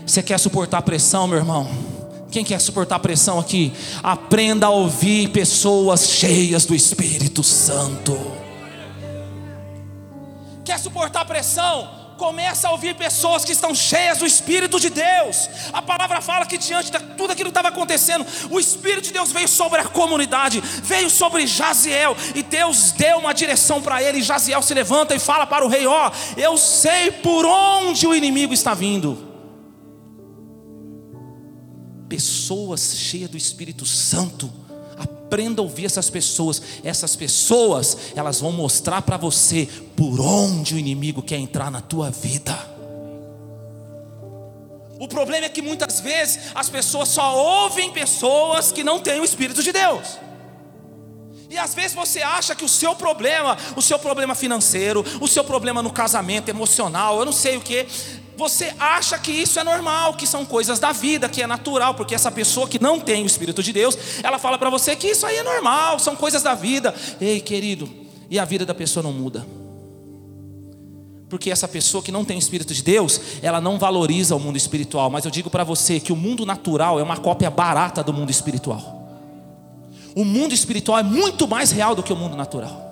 Você 0.06 0.22
quer 0.22 0.38
suportar 0.38 0.82
pressão, 0.82 1.26
meu 1.26 1.36
irmão? 1.36 1.68
Quem 2.30 2.44
quer 2.44 2.60
suportar 2.60 3.00
pressão 3.00 3.40
aqui? 3.40 3.72
Aprenda 4.04 4.66
a 4.66 4.70
ouvir 4.70 5.30
pessoas 5.30 6.08
cheias 6.08 6.64
do 6.64 6.76
Espírito 6.76 7.42
Santo. 7.42 8.16
Quer 10.64 10.78
suportar 10.78 11.24
pressão? 11.24 12.06
Começa 12.16 12.68
a 12.68 12.70
ouvir 12.70 12.94
pessoas 12.94 13.44
que 13.44 13.50
estão 13.50 13.74
cheias 13.74 14.18
do 14.18 14.26
Espírito 14.26 14.78
de 14.78 14.90
Deus. 14.90 15.50
A 15.72 15.82
palavra 15.82 16.20
fala 16.20 16.46
que 16.46 16.56
diante 16.56 16.90
de 16.90 16.98
tudo 17.16 17.32
aquilo 17.32 17.50
que 17.50 17.58
estava 17.58 17.68
acontecendo, 17.68 18.24
o 18.48 18.60
Espírito 18.60 19.08
de 19.08 19.12
Deus 19.12 19.32
veio 19.32 19.48
sobre 19.48 19.80
a 19.80 19.84
comunidade, 19.84 20.60
veio 20.60 21.10
sobre 21.10 21.48
Jaziel, 21.48 22.16
e 22.34 22.44
Deus 22.44 22.92
deu 22.92 23.18
uma 23.18 23.34
direção 23.34 23.82
para 23.82 24.00
ele. 24.02 24.18
E 24.18 24.22
Jaziel 24.22 24.62
se 24.62 24.72
levanta 24.72 25.16
e 25.16 25.18
fala 25.18 25.46
para 25.46 25.64
o 25.64 25.68
rei: 25.68 25.84
Ó, 25.84 26.08
oh, 26.08 26.40
eu 26.40 26.56
sei 26.56 27.10
por 27.10 27.44
onde 27.44 28.06
o 28.06 28.14
inimigo 28.14 28.54
está 28.54 28.72
vindo 28.72 29.25
pessoas 32.08 32.96
cheias 32.96 33.30
do 33.30 33.36
Espírito 33.36 33.84
Santo. 33.84 34.52
Aprenda 34.98 35.60
a 35.60 35.64
ouvir 35.64 35.86
essas 35.86 36.08
pessoas. 36.08 36.62
Essas 36.82 37.16
pessoas, 37.16 37.96
elas 38.14 38.40
vão 38.40 38.52
mostrar 38.52 39.02
para 39.02 39.16
você 39.16 39.68
por 39.96 40.20
onde 40.20 40.74
o 40.74 40.78
inimigo 40.78 41.22
quer 41.22 41.38
entrar 41.38 41.70
na 41.70 41.80
tua 41.80 42.10
vida. 42.10 42.76
O 44.98 45.06
problema 45.06 45.46
é 45.46 45.48
que 45.48 45.60
muitas 45.60 46.00
vezes 46.00 46.38
as 46.54 46.70
pessoas 46.70 47.08
só 47.10 47.36
ouvem 47.64 47.92
pessoas 47.92 48.72
que 48.72 48.82
não 48.82 48.98
têm 48.98 49.20
o 49.20 49.24
Espírito 49.24 49.62
de 49.62 49.72
Deus. 49.72 50.18
E 51.50 51.58
às 51.58 51.74
vezes 51.74 51.94
você 51.94 52.22
acha 52.22 52.54
que 52.54 52.64
o 52.64 52.68
seu 52.68 52.94
problema, 52.94 53.56
o 53.76 53.82
seu 53.82 53.98
problema 53.98 54.34
financeiro, 54.34 55.04
o 55.20 55.28
seu 55.28 55.44
problema 55.44 55.82
no 55.82 55.92
casamento 55.92 56.48
emocional, 56.48 57.18
eu 57.18 57.24
não 57.24 57.32
sei 57.32 57.56
o 57.56 57.60
que, 57.60 57.86
você 58.36 58.74
acha 58.78 59.18
que 59.18 59.30
isso 59.30 59.58
é 59.58 59.64
normal, 59.64 60.14
que 60.14 60.26
são 60.26 60.44
coisas 60.44 60.78
da 60.78 60.92
vida, 60.92 61.28
que 61.28 61.42
é 61.42 61.46
natural, 61.46 61.94
porque 61.94 62.14
essa 62.14 62.30
pessoa 62.30 62.68
que 62.68 62.80
não 62.80 63.00
tem 63.00 63.22
o 63.22 63.26
Espírito 63.26 63.62
de 63.62 63.72
Deus, 63.72 63.96
ela 64.22 64.38
fala 64.38 64.58
para 64.58 64.70
você 64.70 64.94
que 64.94 65.08
isso 65.08 65.26
aí 65.26 65.36
é 65.36 65.42
normal, 65.42 65.98
são 65.98 66.14
coisas 66.14 66.42
da 66.42 66.54
vida. 66.54 66.94
Ei, 67.20 67.40
querido, 67.40 67.88
e 68.30 68.38
a 68.38 68.44
vida 68.44 68.66
da 68.66 68.74
pessoa 68.74 69.02
não 69.02 69.12
muda. 69.12 69.46
Porque 71.28 71.50
essa 71.50 71.66
pessoa 71.66 72.02
que 72.02 72.12
não 72.12 72.24
tem 72.24 72.36
o 72.36 72.38
Espírito 72.38 72.72
de 72.72 72.82
Deus, 72.82 73.20
ela 73.42 73.60
não 73.60 73.78
valoriza 73.78 74.36
o 74.36 74.40
mundo 74.40 74.56
espiritual. 74.56 75.10
Mas 75.10 75.24
eu 75.24 75.30
digo 75.30 75.50
para 75.50 75.64
você 75.64 75.98
que 75.98 76.12
o 76.12 76.16
mundo 76.16 76.46
natural 76.46 77.00
é 77.00 77.02
uma 77.02 77.16
cópia 77.16 77.50
barata 77.50 78.02
do 78.02 78.12
mundo 78.12 78.30
espiritual. 78.30 79.04
O 80.14 80.24
mundo 80.24 80.54
espiritual 80.54 80.98
é 80.98 81.02
muito 81.02 81.48
mais 81.48 81.72
real 81.72 81.94
do 81.94 82.02
que 82.02 82.12
o 82.12 82.16
mundo 82.16 82.36
natural. 82.36 82.85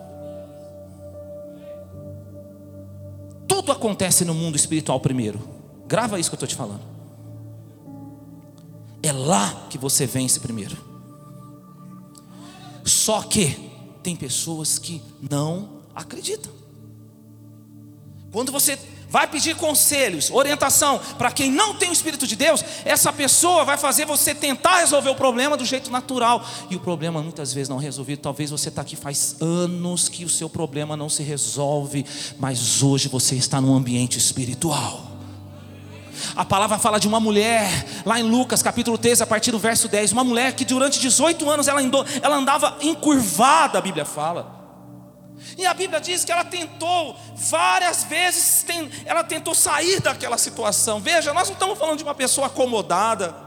Tudo 3.65 3.73
acontece 3.73 4.27
no 4.27 4.35
mundo 4.35 4.57
espiritual 4.57 5.01
primeiro. 5.01 5.41
Grava 5.89 6.21
isso 6.21 6.29
que 6.29 6.35
eu 6.35 6.37
estou 6.37 6.47
te 6.47 6.55
falando. 6.55 6.83
É 9.03 9.11
lá 9.11 9.67
que 9.71 9.79
você 9.79 10.05
vence 10.05 10.39
primeiro. 10.39 10.77
Só 12.85 13.23
que 13.23 13.71
tem 14.03 14.15
pessoas 14.15 14.79
que 14.79 15.01
não 15.31 15.81
acreditam. 15.95 16.53
Quando 18.31 18.53
você 18.53 18.79
vai 19.15 19.29
pedir 19.29 19.55
conselhos, 19.55 20.29
orientação 20.29 21.01
para 21.17 21.31
quem 21.31 21.49
não 21.49 21.73
tem 21.77 21.89
o 21.89 21.93
Espírito 21.93 22.27
de 22.27 22.35
Deus, 22.35 22.65
essa 22.85 23.13
pessoa 23.13 23.65
vai 23.65 23.79
fazer 23.79 24.05
você 24.05 24.35
tentar 24.35 24.79
resolver 24.79 25.09
o 25.09 25.15
problema 25.15 25.57
do 25.57 25.65
jeito 25.65 25.89
natural. 25.89 26.45
E 26.69 26.75
o 26.75 26.81
problema 26.81 27.23
muitas 27.23 27.53
vezes 27.53 27.69
não 27.69 27.79
é 27.79 27.83
resolvido. 27.85 28.19
Talvez 28.19 28.51
você 28.51 28.71
está 28.71 28.83
aqui 28.83 28.97
faz 28.97 29.37
anos 29.41 30.09
que 30.09 30.25
o 30.25 30.29
seu 30.29 30.51
problema 30.51 30.97
não 30.97 31.09
se 31.09 31.23
resolve, 31.23 32.05
mas 32.41 32.83
hoje 32.83 33.07
você 33.07 33.37
está 33.37 33.61
num 33.61 33.73
ambiente 33.73 34.19
espiritual. 34.19 35.13
A 36.35 36.45
palavra 36.45 36.77
fala 36.77 36.99
de 36.99 37.07
uma 37.07 37.21
mulher, 37.21 37.71
lá 38.05 38.19
em 38.19 38.25
Lucas 38.25 38.65
capítulo 38.65 38.99
13, 38.99 39.23
a 39.23 39.27
partir 39.27 39.53
do 39.53 39.61
verso 39.61 39.87
10, 39.87 40.11
uma 40.11 40.25
mulher 40.25 40.55
que 40.55 40.65
durante 40.65 40.99
18 40.99 41.49
anos 41.49 41.69
ela, 41.69 41.81
ela 42.21 42.35
andava 42.35 42.79
encurvada, 42.83 43.79
a 43.79 43.81
Bíblia 43.81 44.05
fala. 44.05 44.64
E 45.57 45.67
a 45.67 45.75
Bíblia 45.75 46.01
diz 46.01 46.25
que 46.25 46.33
ela 46.33 46.45
tentou 46.45 47.17
várias 47.35 48.05
vezes, 48.05 48.65
ela 49.05 49.23
tentou 49.23 49.55
sair 49.55 50.01
daquela 50.01 50.39
situação. 50.39 51.01
Veja, 51.01 51.33
nós 51.33 51.49
não 51.49 51.55
estamos 51.55 51.79
falando 51.79 51.99
de 51.99 52.05
uma 52.05 52.15
pessoa 52.15 52.47
acomodada. 52.47 53.45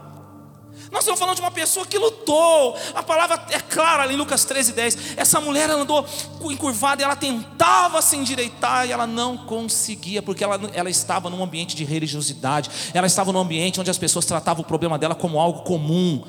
Nós 0.92 1.02
estamos 1.02 1.20
falando 1.20 1.36
de 1.36 1.42
uma 1.42 1.52
pessoa 1.52 1.86
que 1.86 1.98
lutou. 1.98 2.78
A 2.96 3.04
palavra 3.04 3.46
é 3.50 3.60
clara 3.60 4.04
ali 4.04 4.14
em 4.14 4.18
Lucas 4.18 4.46
13, 4.46 4.72
10. 4.74 5.18
Essa 5.18 5.42
mulher 5.42 5.70
andou 5.70 6.06
encurvada 6.50 7.04
ela 7.04 7.16
tentava 7.16 8.02
se 8.02 8.16
endireitar 8.16 8.88
e 8.88 8.92
ela 8.92 9.06
não 9.06 9.38
conseguia, 9.38 10.22
porque 10.22 10.44
ela, 10.44 10.60
ela 10.74 10.90
estava 10.90 11.30
num 11.30 11.44
ambiente 11.44 11.76
de 11.76 11.84
religiosidade. 11.84 12.70
Ela 12.94 13.08
estava 13.08 13.34
num 13.34 13.40
ambiente 13.40 13.80
onde 13.80 13.92
as 13.92 13.98
pessoas 13.98 14.26
tratavam 14.26 14.64
o 14.64 14.68
problema 14.68 14.98
dela 14.98 15.16
como 15.16 15.40
algo 15.40 15.64
comum, 15.64 16.24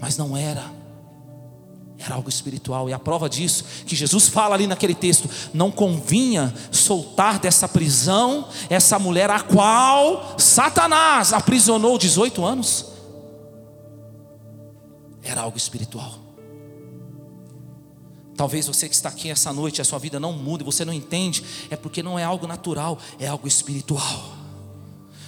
mas 0.00 0.16
não 0.16 0.36
era. 0.36 0.79
Era 2.02 2.14
algo 2.14 2.30
espiritual, 2.30 2.88
e 2.88 2.94
a 2.94 2.98
prova 2.98 3.28
disso, 3.28 3.62
que 3.84 3.94
Jesus 3.94 4.26
fala 4.26 4.54
ali 4.54 4.66
naquele 4.66 4.94
texto: 4.94 5.28
não 5.52 5.70
convinha 5.70 6.52
soltar 6.72 7.38
dessa 7.38 7.68
prisão 7.68 8.48
essa 8.70 8.98
mulher 8.98 9.28
a 9.28 9.40
qual 9.40 10.34
Satanás 10.38 11.34
aprisionou 11.34 11.98
18 11.98 12.42
anos. 12.44 12.86
Era 15.22 15.42
algo 15.42 15.58
espiritual. 15.58 16.18
Talvez 18.34 18.66
você 18.66 18.88
que 18.88 18.94
está 18.94 19.10
aqui 19.10 19.30
essa 19.30 19.52
noite, 19.52 19.82
a 19.82 19.84
sua 19.84 19.98
vida 19.98 20.18
não 20.18 20.32
mude, 20.32 20.64
você 20.64 20.82
não 20.86 20.94
entende, 20.94 21.44
é 21.68 21.76
porque 21.76 22.02
não 22.02 22.18
é 22.18 22.24
algo 22.24 22.46
natural, 22.46 22.98
é 23.18 23.26
algo 23.26 23.46
espiritual. 23.46 24.39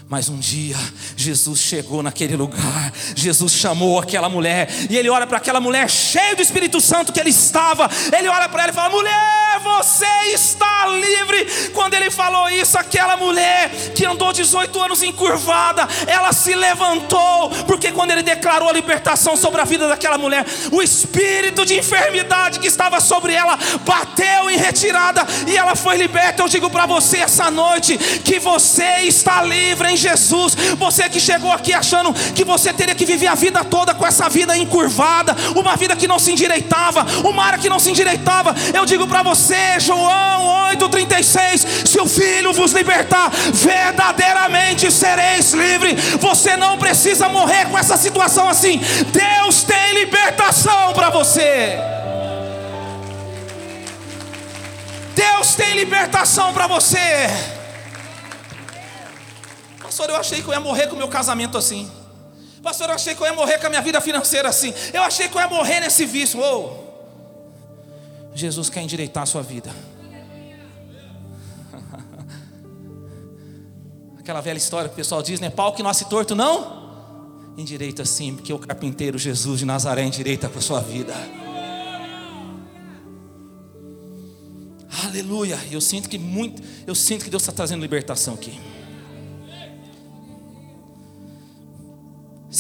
Mas 0.08 0.28
um 0.28 0.38
dia 0.38 0.76
Jesus 1.16 1.60
chegou 1.60 2.02
naquele 2.02 2.36
lugar, 2.36 2.92
Jesus 3.14 3.52
chamou 3.52 3.98
aquela 3.98 4.28
mulher, 4.28 4.68
e 4.90 4.96
ele 4.96 5.08
olha 5.08 5.26
para 5.26 5.38
aquela 5.38 5.60
mulher 5.60 5.88
cheio 5.88 6.36
do 6.36 6.42
Espírito 6.42 6.80
Santo 6.80 7.12
que 7.12 7.20
ele 7.20 7.30
estava, 7.30 7.88
ele 8.16 8.28
olha 8.28 8.48
para 8.48 8.64
ela 8.64 8.72
e 8.72 8.74
fala: 8.74 8.90
Mulher, 8.90 9.60
você 9.62 10.06
está 10.34 10.86
livre. 10.88 11.70
Quando 11.72 11.94
ele 11.94 12.10
falou 12.10 12.48
isso, 12.50 12.76
aquela 12.78 13.16
mulher 13.16 13.70
que 13.94 14.04
andou 14.04 14.32
18 14.32 14.80
anos 14.80 15.02
encurvada, 15.02 15.88
ela 16.06 16.32
se 16.32 16.54
levantou, 16.54 17.50
porque 17.66 17.92
quando 17.92 18.10
ele 18.10 18.22
declarou 18.22 18.68
a 18.68 18.72
libertação 18.72 19.36
sobre 19.36 19.60
a 19.60 19.64
vida 19.64 19.88
daquela 19.88 20.18
mulher, 20.18 20.44
o 20.70 20.82
espírito 20.82 21.64
de 21.64 21.78
enfermidade 21.78 22.58
que 22.58 22.66
estava 22.66 23.00
sobre 23.00 23.32
ela 23.32 23.58
bateu 23.84 24.50
em 24.50 24.56
retirada. 24.56 25.26
E 25.46 25.56
ela 25.56 25.74
foi 25.74 25.96
liberta. 25.96 26.42
Eu 26.42 26.48
digo 26.48 26.68
para 26.70 26.86
você 26.86 27.18
essa 27.18 27.50
noite 27.50 27.96
que 28.24 28.38
você 28.38 29.00
está 29.02 29.42
livre 29.42 29.90
em 29.90 29.96
Jesus. 30.02 30.54
Você 30.78 31.08
que 31.08 31.20
chegou 31.20 31.52
aqui 31.52 31.72
achando 31.72 32.12
que 32.34 32.44
você 32.44 32.72
teria 32.72 32.94
que 32.94 33.04
viver 33.04 33.28
a 33.28 33.34
vida 33.34 33.64
toda 33.64 33.94
com 33.94 34.06
essa 34.06 34.28
vida 34.28 34.56
encurvada, 34.56 35.34
uma 35.56 35.76
vida 35.76 35.96
que 35.96 36.08
não 36.08 36.18
se 36.18 36.32
endireitava, 36.32 37.06
uma 37.24 37.44
área 37.44 37.58
que 37.58 37.68
não 37.68 37.78
se 37.78 37.90
endireitava. 37.90 38.54
Eu 38.74 38.84
digo 38.84 39.06
para 39.06 39.22
você, 39.22 39.78
João 39.78 40.68
8,36: 40.76 41.86
se 41.86 42.00
o 42.00 42.06
Filho 42.06 42.52
vos 42.52 42.72
libertar, 42.72 43.30
verdadeiramente 43.52 44.90
sereis 44.90 45.52
livres. 45.52 46.00
Você 46.20 46.56
não 46.56 46.76
precisa 46.78 47.28
morrer 47.28 47.66
com 47.66 47.78
essa 47.78 47.96
situação 47.96 48.48
assim. 48.48 48.80
Deus 49.12 49.62
tem 49.62 49.94
libertação 49.94 50.92
para 50.92 51.10
você. 51.10 51.78
Deus 55.14 55.54
tem 55.54 55.74
libertação 55.74 56.52
para 56.52 56.66
você. 56.66 57.61
Pastor, 59.92 60.08
eu 60.08 60.16
achei 60.16 60.40
que 60.40 60.48
eu 60.48 60.54
ia 60.54 60.60
morrer 60.60 60.86
com 60.86 60.94
o 60.94 60.98
meu 60.98 61.08
casamento 61.08 61.58
assim. 61.58 61.86
Pastor, 62.62 62.88
eu 62.88 62.94
achei 62.94 63.14
que 63.14 63.22
eu 63.22 63.26
ia 63.26 63.34
morrer 63.34 63.58
com 63.58 63.66
a 63.66 63.68
minha 63.68 63.82
vida 63.82 64.00
financeira 64.00 64.48
assim. 64.48 64.72
Eu 64.90 65.02
achei 65.02 65.28
que 65.28 65.36
eu 65.36 65.40
ia 65.42 65.48
morrer 65.48 65.80
nesse 65.80 66.06
vício. 66.06 66.40
Oh. 66.40 66.72
Jesus 68.34 68.70
quer 68.70 68.80
endireitar 68.80 69.24
a 69.24 69.26
sua 69.26 69.42
vida. 69.42 69.70
Aquela 74.18 74.40
velha 74.40 74.56
história 74.56 74.88
que 74.88 74.94
o 74.94 74.96
pessoal 74.96 75.22
diz, 75.22 75.40
né? 75.40 75.50
Pau 75.50 75.74
que 75.74 75.82
nasce 75.82 76.06
torto, 76.06 76.34
não? 76.34 77.52
Endireita 77.58 78.02
sim, 78.06 78.34
porque 78.34 78.50
o 78.50 78.58
carpinteiro 78.58 79.18
Jesus 79.18 79.58
de 79.58 79.66
Nazaré 79.66 80.04
endireita 80.04 80.48
para 80.48 80.58
a 80.58 80.62
sua 80.62 80.80
vida. 80.80 81.12
Aleluia. 85.04 85.58
Eu 85.70 85.82
sinto 85.82 86.08
que 86.08 86.18
muito, 86.18 86.62
eu 86.86 86.94
sinto 86.94 87.24
que 87.24 87.30
Deus 87.30 87.42
está 87.42 87.52
trazendo 87.52 87.82
libertação 87.82 88.32
aqui. 88.32 88.58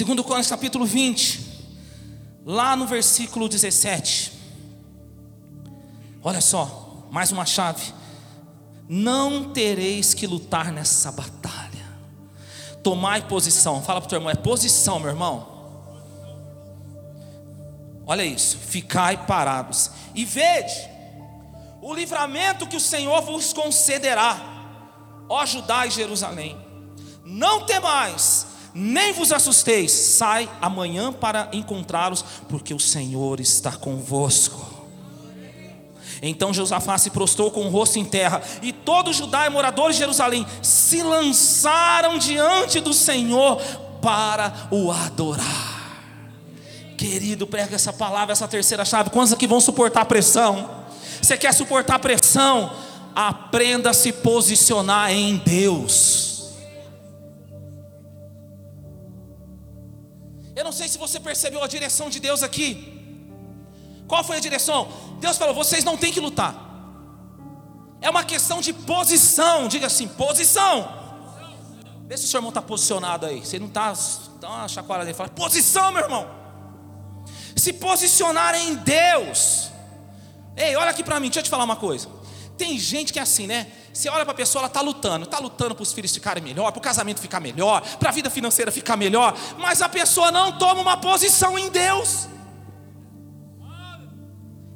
Segundo 0.02 0.24
Coríntios 0.24 0.50
capítulo 0.50 0.84
20, 0.84 1.40
lá 2.44 2.74
no 2.74 2.88
versículo 2.88 3.48
17. 3.48 4.32
Olha 6.24 6.40
só, 6.40 7.06
mais 7.08 7.30
uma 7.30 7.46
chave. 7.46 7.94
Não 8.88 9.52
tereis 9.52 10.12
que 10.12 10.26
lutar 10.26 10.72
nessa 10.72 11.12
batalha. 11.12 11.86
Tomai 12.82 13.28
posição. 13.28 13.80
Fala 13.80 14.00
para 14.00 14.06
o 14.08 14.10
teu 14.10 14.18
irmão, 14.18 14.32
é 14.32 14.34
posição, 14.34 14.98
meu 14.98 15.08
irmão. 15.08 15.46
Olha 18.04 18.24
isso. 18.24 18.58
Ficai 18.58 19.24
parados 19.24 19.88
e 20.16 20.24
vede 20.24 20.74
o 21.80 21.94
livramento 21.94 22.66
que 22.66 22.76
o 22.76 22.80
Senhor 22.80 23.22
vos 23.22 23.52
concederá, 23.52 24.36
ó 25.28 25.46
Judá 25.46 25.86
e 25.86 25.92
Jerusalém. 25.92 26.58
Não 27.24 27.64
temais, 27.66 28.48
nem 28.74 29.12
vos 29.12 29.32
assusteis, 29.32 29.92
sai 29.92 30.48
amanhã 30.60 31.12
para 31.12 31.48
encontrá-los, 31.52 32.24
porque 32.48 32.72
o 32.72 32.80
Senhor 32.80 33.40
está 33.40 33.72
convosco. 33.72 34.72
Então 36.22 36.54
Josafá 36.54 36.96
se 36.98 37.10
prostrou 37.10 37.50
com 37.50 37.66
o 37.66 37.68
rosto 37.68 37.98
em 37.98 38.04
terra, 38.04 38.40
e 38.62 38.72
todo 38.72 39.12
Judá 39.12 39.46
e 39.46 39.50
moradores 39.50 39.96
de 39.96 40.00
Jerusalém 40.00 40.46
se 40.62 41.02
lançaram 41.02 42.16
diante 42.16 42.80
do 42.80 42.94
Senhor 42.94 43.60
para 44.00 44.68
o 44.70 44.90
adorar. 44.90 45.72
Querido, 46.96 47.46
prega 47.46 47.74
essa 47.74 47.92
palavra, 47.92 48.32
essa 48.32 48.46
terceira 48.46 48.84
chave. 48.84 49.10
Quantos 49.10 49.32
aqui 49.32 49.46
vão 49.46 49.60
suportar 49.60 50.02
a 50.02 50.04
pressão? 50.04 50.70
Você 51.20 51.36
quer 51.36 51.52
suportar 51.52 51.98
pressão? 51.98 52.72
Aprenda 53.14 53.90
a 53.90 53.94
se 53.94 54.12
posicionar 54.12 55.10
em 55.10 55.36
Deus. 55.38 56.31
Eu 60.54 60.64
não 60.64 60.72
sei 60.72 60.88
se 60.88 60.98
você 60.98 61.18
percebeu 61.18 61.62
a 61.62 61.66
direção 61.66 62.10
de 62.10 62.20
Deus 62.20 62.42
aqui. 62.42 63.00
Qual 64.06 64.22
foi 64.22 64.36
a 64.36 64.40
direção? 64.40 64.88
Deus 65.20 65.38
falou: 65.38 65.54
vocês 65.54 65.84
não 65.84 65.96
têm 65.96 66.12
que 66.12 66.20
lutar. 66.20 66.54
É 68.00 68.10
uma 68.10 68.24
questão 68.24 68.60
de 68.60 68.72
posição. 68.72 69.68
Diga 69.68 69.86
assim: 69.86 70.06
posição. 70.08 71.00
Vê 72.06 72.16
se 72.16 72.24
o 72.24 72.28
seu 72.28 72.38
irmão 72.38 72.50
está 72.50 72.60
posicionado 72.60 73.24
aí. 73.26 73.40
Você 73.40 73.58
não 73.58 73.68
está. 73.68 73.94
Dá 74.40 74.48
uma 74.48 74.68
chacoalhada 74.68 75.06
dele. 75.06 75.16
Fala: 75.16 75.30
posição, 75.30 75.90
meu 75.92 76.02
irmão. 76.02 76.28
Se 77.56 77.72
posicionar 77.72 78.54
em 78.54 78.74
Deus. 78.74 79.70
Ei, 80.56 80.76
olha 80.76 80.90
aqui 80.90 81.02
para 81.02 81.18
mim, 81.18 81.28
deixa 81.28 81.40
eu 81.40 81.44
te 81.44 81.50
falar 81.50 81.64
uma 81.64 81.76
coisa. 81.76 82.08
Tem 82.58 82.78
gente 82.78 83.12
que 83.12 83.18
é 83.18 83.22
assim, 83.22 83.46
né? 83.46 83.66
Você 83.92 84.08
olha 84.08 84.24
para 84.24 84.32
a 84.32 84.36
pessoa, 84.36 84.60
ela 84.60 84.68
está 84.68 84.80
lutando, 84.80 85.24
está 85.24 85.38
lutando 85.38 85.74
para 85.74 85.82
os 85.82 85.92
filhos 85.92 86.12
ficarem 86.12 86.42
melhor, 86.42 86.72
para 86.72 86.78
o 86.78 86.82
casamento 86.82 87.20
ficar 87.20 87.40
melhor, 87.40 87.82
para 87.98 88.08
a 88.08 88.12
vida 88.12 88.30
financeira 88.30 88.72
ficar 88.72 88.96
melhor, 88.96 89.36
mas 89.58 89.82
a 89.82 89.88
pessoa 89.88 90.32
não 90.32 90.58
toma 90.58 90.80
uma 90.80 90.96
posição 90.96 91.58
em 91.58 91.68
Deus. 91.68 92.28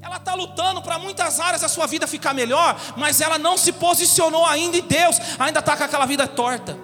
Ela 0.02 0.18
está 0.18 0.34
lutando 0.34 0.82
para 0.82 0.98
muitas 0.98 1.40
áreas 1.40 1.62
da 1.62 1.68
sua 1.68 1.86
vida 1.86 2.06
ficar 2.06 2.34
melhor, 2.34 2.78
mas 2.96 3.20
ela 3.20 3.38
não 3.38 3.56
se 3.56 3.72
posicionou 3.72 4.44
ainda 4.44 4.76
em 4.76 4.82
Deus, 4.82 5.16
ainda 5.38 5.60
está 5.60 5.76
com 5.76 5.84
aquela 5.84 6.04
vida 6.04 6.28
torta. 6.28 6.78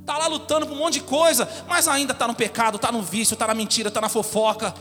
Está 0.00 0.16
lá 0.16 0.28
lutando 0.28 0.66
por 0.66 0.74
um 0.74 0.78
monte 0.78 0.94
de 0.94 1.00
coisa, 1.00 1.48
mas 1.66 1.88
ainda 1.88 2.12
está 2.12 2.28
no 2.28 2.34
pecado, 2.34 2.76
está 2.76 2.92
no 2.92 3.02
vício, 3.02 3.34
está 3.34 3.48
na 3.48 3.54
mentira, 3.54 3.88
está 3.88 4.00
na 4.00 4.08
fofoca 4.08 4.72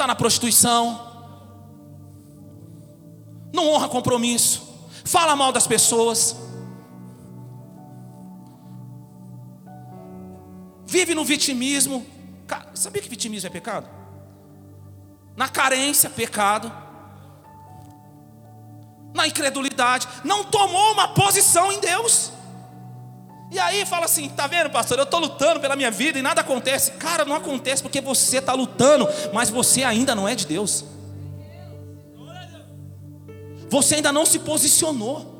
está 0.00 0.06
na 0.06 0.14
prostituição, 0.14 1.09
não 3.52 3.68
honra 3.68 3.88
compromisso, 3.88 4.90
fala 5.04 5.34
mal 5.34 5.52
das 5.52 5.66
pessoas, 5.66 6.36
vive 10.86 11.14
no 11.14 11.24
vitimismo. 11.24 12.04
Sabia 12.74 13.00
que 13.00 13.08
vitimismo 13.08 13.46
é 13.46 13.50
pecado? 13.50 13.88
Na 15.36 15.48
carência, 15.48 16.10
pecado. 16.10 16.70
Na 19.14 19.26
incredulidade, 19.26 20.08
não 20.24 20.44
tomou 20.44 20.92
uma 20.92 21.08
posição 21.08 21.70
em 21.70 21.78
Deus. 21.78 22.32
E 23.50 23.58
aí 23.58 23.84
fala 23.84 24.04
assim: 24.04 24.28
tá 24.28 24.46
vendo, 24.46 24.70
pastor? 24.70 24.98
Eu 24.98 25.04
estou 25.04 25.20
lutando 25.20 25.60
pela 25.60 25.74
minha 25.76 25.90
vida 25.90 26.18
e 26.18 26.22
nada 26.22 26.40
acontece. 26.40 26.92
Cara, 26.92 27.24
não 27.24 27.36
acontece 27.36 27.82
porque 27.82 28.00
você 28.00 28.38
está 28.38 28.52
lutando, 28.52 29.08
mas 29.32 29.50
você 29.50 29.82
ainda 29.82 30.14
não 30.14 30.28
é 30.28 30.34
de 30.34 30.46
Deus. 30.46 30.84
Você 33.70 33.94
ainda 33.96 34.12
não 34.12 34.26
se 34.26 34.40
posicionou. 34.40 35.38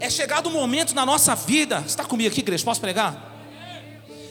É 0.00 0.08
chegado 0.08 0.46
o 0.46 0.48
um 0.48 0.54
momento 0.54 0.94
na 0.94 1.06
nossa 1.06 1.34
vida. 1.34 1.84
Está 1.86 2.04
comigo 2.04 2.30
aqui, 2.30 2.40
igreja? 2.40 2.64
Posso 2.64 2.80
pregar? 2.80 3.30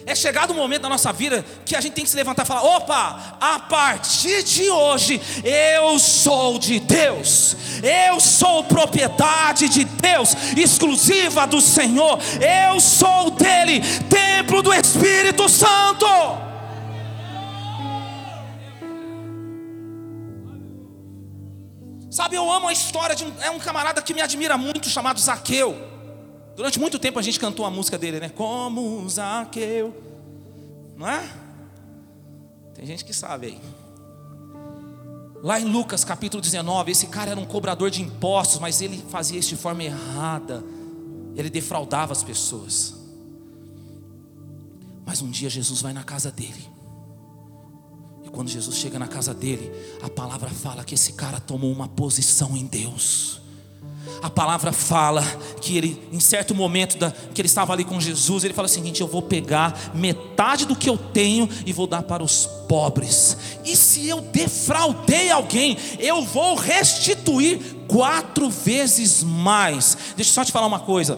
é 0.10 0.16
chegado 0.16 0.50
o 0.50 0.54
um 0.54 0.58
momento 0.58 0.82
da 0.82 0.90
nossa 0.90 1.14
vida 1.14 1.46
que 1.64 1.76
a 1.76 1.82
gente 1.82 1.94
tem 1.94 2.04
que 2.04 2.10
se 2.10 2.16
levantar 2.16 2.44
e 2.44 2.46
falar: 2.48 2.64
opa, 2.64 3.38
a 3.40 3.60
partir 3.60 4.44
de 4.44 4.68
hoje 4.70 5.22
eu 5.44 6.00
sou 6.00 6.58
de 6.58 6.80
Deus, 6.80 7.56
eu 7.84 8.20
sou 8.20 8.64
propriedade 8.64 9.70
de 9.70 9.84
Deus, 9.84 10.36
exclusiva 10.58 11.46
do 11.46 11.62
Senhor, 11.62 12.18
eu 12.72 12.80
sou 12.80 13.30
dele, 13.32 13.82
templo 14.10 14.64
do 14.64 14.74
Espírito 14.74 15.48
Santo. 15.48 16.49
Sabe, 22.20 22.36
eu 22.36 22.52
amo 22.52 22.68
a 22.68 22.74
história 22.74 23.16
de 23.16 23.24
um, 23.24 23.32
é 23.40 23.50
um 23.50 23.58
camarada 23.60 24.02
que 24.02 24.14
me 24.14 24.20
admira 24.20 24.58
muito, 24.58 24.90
chamado 24.90 25.18
Zaqueu. 25.22 25.74
Durante 26.54 26.78
muito 26.78 27.00
tempo 27.00 27.18
a 27.18 27.22
gente 27.22 27.40
cantou 27.40 27.66
a 27.66 27.72
música 27.72 27.98
dele, 27.98 28.20
né? 28.20 28.28
Como 28.28 29.08
Zaqueu. 29.08 29.96
Não 30.98 31.08
é? 31.08 31.26
Tem 32.74 32.86
gente 32.86 33.06
que 33.06 33.14
sabe 33.14 33.48
aí. 33.48 33.62
Lá 35.42 35.62
em 35.62 35.64
Lucas 35.64 36.04
capítulo 36.04 36.42
19, 36.42 36.92
esse 36.92 37.08
cara 37.08 37.32
era 37.32 37.40
um 37.40 37.46
cobrador 37.46 37.90
de 37.90 38.02
impostos, 38.02 38.60
mas 38.60 38.82
ele 38.82 39.02
fazia 39.10 39.40
isso 39.40 39.48
de 39.48 39.56
forma 39.56 39.82
errada. 39.82 40.62
Ele 41.38 41.50
defraudava 41.50 42.12
as 42.12 42.22
pessoas. 42.22 42.96
Mas 45.06 45.22
um 45.22 45.32
dia 45.32 45.50
Jesus 45.50 45.82
vai 45.82 45.94
na 45.94 46.04
casa 46.04 46.30
dele. 46.30 46.68
Quando 48.32 48.50
Jesus 48.50 48.78
chega 48.78 49.00
na 49.00 49.08
casa 49.08 49.34
dele, 49.34 49.72
a 50.02 50.10
palavra 50.10 50.50
fala 50.50 50.84
que 50.84 50.96
esse 50.96 51.14
cara 51.14 51.40
tomou 51.40 51.72
uma 51.72 51.88
posição 51.88 52.56
em 52.56 52.66
Deus. 52.66 53.40
A 54.22 54.30
palavra 54.30 54.74
fala 54.74 55.22
que 55.62 55.78
ele, 55.78 56.02
em 56.12 56.20
certo 56.20 56.54
momento 56.54 56.98
da, 56.98 57.12
que 57.12 57.40
ele 57.40 57.48
estava 57.48 57.72
ali 57.72 57.86
com 57.86 58.00
Jesus, 58.00 58.44
ele 58.44 58.54
fala 58.54 58.66
o 58.66 58.70
seguinte: 58.70 59.02
Eu 59.02 59.08
vou 59.08 59.22
pegar 59.22 59.92
metade 59.94 60.66
do 60.66 60.76
que 60.76 60.90
eu 60.90 60.98
tenho 60.98 61.48
e 61.66 61.72
vou 61.72 61.88
dar 61.88 62.04
para 62.04 62.24
os 62.24 62.46
pobres. 62.68 63.38
E 63.64 63.76
se 63.76 64.08
eu 64.08 64.20
defraudei 64.20 65.32
alguém, 65.32 65.78
eu 66.00 66.24
vou 66.24 66.56
restituir 66.56 67.60
quatro 67.88 68.50
vezes 68.50 69.24
mais. 69.24 69.98
Deixa 70.16 70.32
eu 70.32 70.36
só 70.36 70.44
te 70.44 70.52
falar 70.52 70.68
uma 70.68 70.80
coisa. 70.80 71.18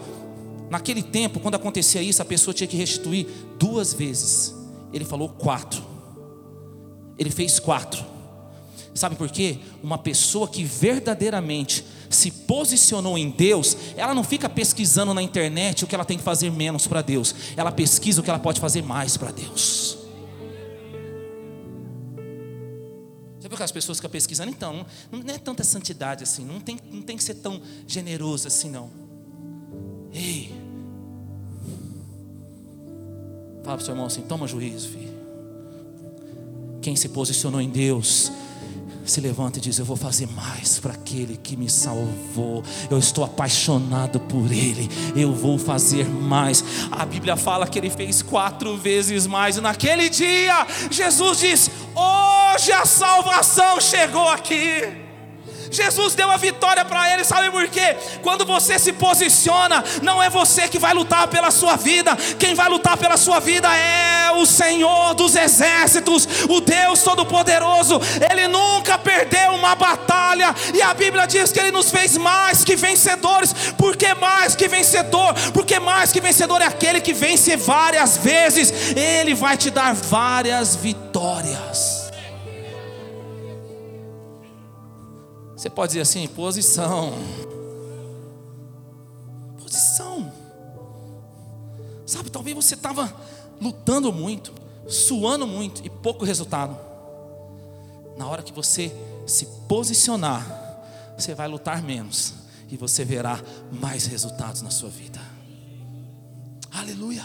Naquele 0.70 1.02
tempo, 1.02 1.40
quando 1.40 1.56
acontecia 1.56 2.02
isso, 2.02 2.22
a 2.22 2.24
pessoa 2.24 2.54
tinha 2.54 2.68
que 2.68 2.76
restituir 2.76 3.26
duas 3.58 3.92
vezes. 3.92 4.54
Ele 4.92 5.04
falou 5.04 5.28
quatro. 5.28 5.91
Ele 7.18 7.30
fez 7.30 7.58
quatro. 7.58 8.12
Sabe 8.94 9.16
por 9.16 9.30
quê? 9.30 9.58
Uma 9.82 9.96
pessoa 9.96 10.46
que 10.46 10.64
verdadeiramente 10.64 11.84
se 12.10 12.30
posicionou 12.30 13.16
em 13.16 13.30
Deus, 13.30 13.76
ela 13.96 14.14
não 14.14 14.22
fica 14.22 14.48
pesquisando 14.48 15.14
na 15.14 15.22
internet 15.22 15.82
o 15.82 15.86
que 15.86 15.94
ela 15.94 16.04
tem 16.04 16.18
que 16.18 16.24
fazer 16.24 16.50
menos 16.50 16.86
para 16.86 17.00
Deus, 17.00 17.34
ela 17.56 17.72
pesquisa 17.72 18.20
o 18.20 18.24
que 18.24 18.28
ela 18.28 18.38
pode 18.38 18.60
fazer 18.60 18.82
mais 18.82 19.16
para 19.16 19.30
Deus. 19.30 19.98
Você 23.40 23.48
viu 23.48 23.56
que 23.56 23.62
as 23.62 23.72
pessoas 23.72 23.98
ficam 23.98 24.10
pesquisando? 24.10 24.50
Então, 24.50 24.84
não 25.10 25.34
é 25.34 25.38
tanta 25.38 25.64
santidade 25.64 26.22
assim, 26.22 26.44
não 26.44 26.60
tem, 26.60 26.78
não 26.92 27.02
tem 27.02 27.16
que 27.16 27.24
ser 27.24 27.34
tão 27.34 27.60
generoso 27.86 28.46
assim, 28.46 28.70
não. 28.70 28.90
Ei, 30.12 30.52
fala 33.64 33.76
para 33.76 33.82
o 33.82 33.84
seu 33.84 33.92
irmão 33.92 34.06
assim: 34.06 34.20
toma 34.22 34.46
juízo, 34.46 34.90
filho. 34.90 35.11
Quem 36.82 36.96
se 36.96 37.08
posicionou 37.10 37.60
em 37.60 37.68
Deus, 37.68 38.32
se 39.04 39.20
levanta 39.20 39.58
e 39.58 39.62
diz: 39.62 39.78
Eu 39.78 39.84
vou 39.84 39.96
fazer 39.96 40.26
mais 40.26 40.80
para 40.80 40.94
aquele 40.94 41.36
que 41.36 41.56
me 41.56 41.70
salvou. 41.70 42.64
Eu 42.90 42.98
estou 42.98 43.22
apaixonado 43.22 44.18
por 44.18 44.50
ele. 44.50 44.88
Eu 45.14 45.32
vou 45.32 45.58
fazer 45.58 46.08
mais. 46.08 46.64
A 46.90 47.06
Bíblia 47.06 47.36
fala 47.36 47.68
que 47.68 47.78
ele 47.78 47.88
fez 47.88 48.20
quatro 48.20 48.76
vezes 48.76 49.28
mais. 49.28 49.56
E 49.56 49.60
naquele 49.60 50.08
dia, 50.08 50.66
Jesus 50.90 51.38
diz: 51.38 51.70
Hoje 51.94 52.72
a 52.72 52.84
salvação 52.84 53.80
chegou 53.80 54.28
aqui. 54.28 55.11
Jesus 55.72 56.14
deu 56.14 56.30
a 56.30 56.36
vitória 56.36 56.84
para 56.84 57.12
ele, 57.12 57.24
sabe 57.24 57.50
por 57.50 57.66
quê? 57.68 57.96
Quando 58.22 58.44
você 58.44 58.78
se 58.78 58.92
posiciona, 58.92 59.82
não 60.02 60.22
é 60.22 60.28
você 60.28 60.68
que 60.68 60.78
vai 60.78 60.92
lutar 60.92 61.26
pela 61.28 61.50
sua 61.50 61.76
vida, 61.76 62.16
quem 62.38 62.54
vai 62.54 62.68
lutar 62.68 62.96
pela 62.96 63.16
sua 63.16 63.40
vida 63.40 63.68
é 63.74 64.30
o 64.32 64.44
Senhor 64.44 65.14
dos 65.14 65.34
exércitos, 65.34 66.28
o 66.48 66.60
Deus 66.60 67.02
Todo-Poderoso. 67.02 68.00
Ele 68.30 68.46
nunca 68.48 68.98
perdeu 68.98 69.52
uma 69.52 69.74
batalha, 69.74 70.54
e 70.74 70.82
a 70.82 70.92
Bíblia 70.92 71.26
diz 71.26 71.50
que 71.50 71.58
ele 71.58 71.70
nos 71.70 71.90
fez 71.90 72.16
mais 72.16 72.62
que 72.62 72.76
vencedores. 72.76 73.54
Por 73.76 73.96
que 73.96 74.14
mais 74.14 74.54
que 74.54 74.68
vencedor? 74.68 75.34
Porque 75.54 75.78
mais 75.78 76.12
que 76.12 76.20
vencedor 76.20 76.60
é 76.60 76.66
aquele 76.66 77.00
que 77.00 77.12
vence 77.12 77.56
várias 77.56 78.18
vezes, 78.18 78.94
ele 78.96 79.34
vai 79.34 79.56
te 79.56 79.70
dar 79.70 79.94
várias 79.94 80.76
vitórias. 80.76 82.01
Você 85.62 85.70
pode 85.70 85.90
dizer 85.90 86.00
assim: 86.00 86.26
posição. 86.26 87.12
Posição. 89.62 90.32
Sabe, 92.04 92.30
talvez 92.30 92.56
você 92.56 92.74
estava 92.74 93.14
lutando 93.60 94.12
muito, 94.12 94.52
suando 94.88 95.46
muito 95.46 95.86
e 95.86 95.88
pouco 95.88 96.24
resultado. 96.24 96.76
Na 98.18 98.26
hora 98.26 98.42
que 98.42 98.52
você 98.52 98.92
se 99.24 99.46
posicionar, 99.68 100.44
você 101.16 101.32
vai 101.32 101.46
lutar 101.46 101.80
menos 101.80 102.34
e 102.68 102.76
você 102.76 103.04
verá 103.04 103.40
mais 103.70 104.06
resultados 104.06 104.62
na 104.62 104.70
sua 104.70 104.90
vida. 104.90 105.20
Aleluia. 106.72 107.22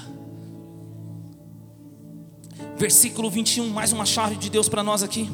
Versículo 2.77 3.31
21, 3.31 3.67
mais 3.67 3.91
uma 3.91 4.05
chave 4.05 4.35
de 4.35 4.47
Deus 4.47 4.69
para 4.69 4.83
nós 4.83 5.01
aqui 5.01 5.27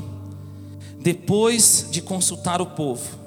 depois 1.04 1.88
de 1.92 2.02
consultar 2.02 2.62
o 2.62 2.66
povo, 2.66 3.20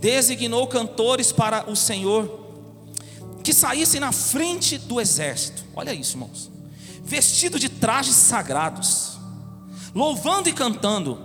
designou 0.00 0.66
cantores 0.68 1.32
para 1.32 1.68
o 1.68 1.74
Senhor 1.74 2.40
que 3.42 3.52
saíssem 3.52 4.00
na 4.00 4.12
frente 4.12 4.78
do 4.78 5.00
exército. 5.00 5.64
Olha 5.74 5.92
isso, 5.92 6.12
irmãos. 6.12 6.48
Vestido 7.02 7.58
de 7.58 7.68
trajes 7.68 8.14
sagrados, 8.14 9.18
louvando 9.92 10.48
e 10.48 10.52
cantando. 10.52 11.18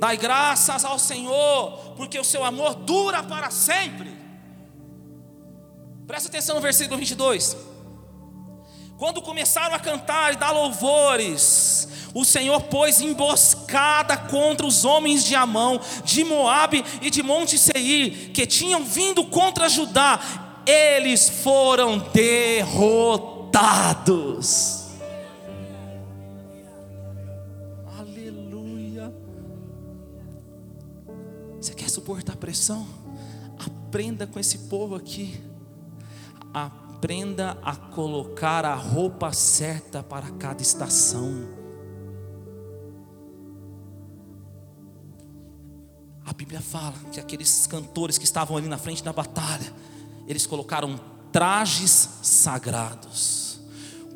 Dai 0.00 0.16
graças 0.16 0.84
ao 0.84 0.98
Senhor, 0.98 1.94
porque 1.96 2.18
o 2.18 2.24
seu 2.24 2.42
amor 2.44 2.74
dura 2.74 3.22
para 3.22 3.48
sempre. 3.52 4.12
Presta 6.04 6.28
atenção 6.28 6.56
no 6.56 6.60
versículo 6.60 6.98
22. 6.98 7.56
Quando 8.98 9.20
começaram 9.20 9.74
a 9.74 9.78
cantar 9.78 10.32
e 10.32 10.36
dar 10.36 10.52
louvores, 10.52 11.86
o 12.14 12.24
Senhor 12.24 12.62
pôs 12.62 13.02
emboscada 13.02 14.16
contra 14.16 14.66
os 14.66 14.86
homens 14.86 15.22
de 15.22 15.34
Amão, 15.34 15.78
de 16.02 16.24
Moabe 16.24 16.82
e 17.02 17.10
de 17.10 17.22
Monte 17.22 17.58
Seir, 17.58 18.30
que 18.32 18.46
tinham 18.46 18.82
vindo 18.84 19.22
contra 19.26 19.68
Judá. 19.68 20.18
Eles 20.66 21.28
foram 21.28 21.98
derrotados. 21.98 22.86
Aleluia. 27.98 29.14
Você 31.60 31.74
quer 31.74 31.90
suportar 31.90 32.34
pressão? 32.36 32.88
Aprenda 33.58 34.26
com 34.26 34.40
esse 34.40 34.56
povo 34.70 34.94
aqui. 34.94 35.38
Aprenda 37.06 37.56
a 37.62 37.76
colocar 37.76 38.64
a 38.64 38.74
roupa 38.74 39.32
certa 39.32 40.02
para 40.02 40.28
cada 40.32 40.60
estação. 40.60 41.48
A 46.24 46.32
Bíblia 46.32 46.60
fala 46.60 46.94
que 47.12 47.20
aqueles 47.20 47.64
cantores 47.68 48.18
que 48.18 48.24
estavam 48.24 48.56
ali 48.56 48.66
na 48.66 48.76
frente 48.76 49.04
da 49.04 49.12
batalha, 49.12 49.72
eles 50.26 50.48
colocaram 50.48 50.98
trajes 51.30 52.08
sagrados. 52.22 53.60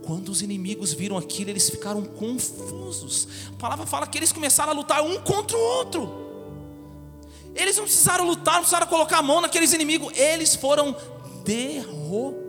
Quando 0.05 0.29
os 0.31 0.43
inimigos 0.43 0.93
viram 0.93 1.17
aquilo, 1.17 1.51
eles 1.51 1.71
ficaram 1.71 2.05
confusos. 2.05 3.29
A 3.53 3.57
palavra 3.57 3.87
fala 3.87 4.05
que 4.05 4.19
eles 4.19 4.33
começaram 4.33 4.73
a 4.73 4.75
lutar 4.75 5.01
um 5.01 5.21
contra 5.21 5.57
o 5.57 5.61
outro. 5.61 6.11
Eles 7.55 7.77
não 7.77 7.85
precisaram 7.85 8.27
lutar, 8.27 8.55
não 8.55 8.63
precisaram 8.63 8.89
colocar 8.89 9.19
a 9.19 9.23
mão 9.23 9.41
naqueles 9.41 9.73
inimigos, 9.73 10.13
eles 10.19 10.57
foram 10.57 10.97
derrotados. 11.45 12.40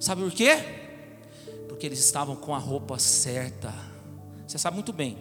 Sabe 0.00 0.22
por 0.22 0.32
quê? 0.32 0.56
Porque 1.68 1.84
eles 1.84 1.98
estavam 1.98 2.34
com 2.34 2.54
a 2.54 2.58
roupa 2.58 2.98
certa. 2.98 3.72
Você 4.46 4.58
sabe 4.58 4.74
muito 4.74 4.94
bem. 4.94 5.18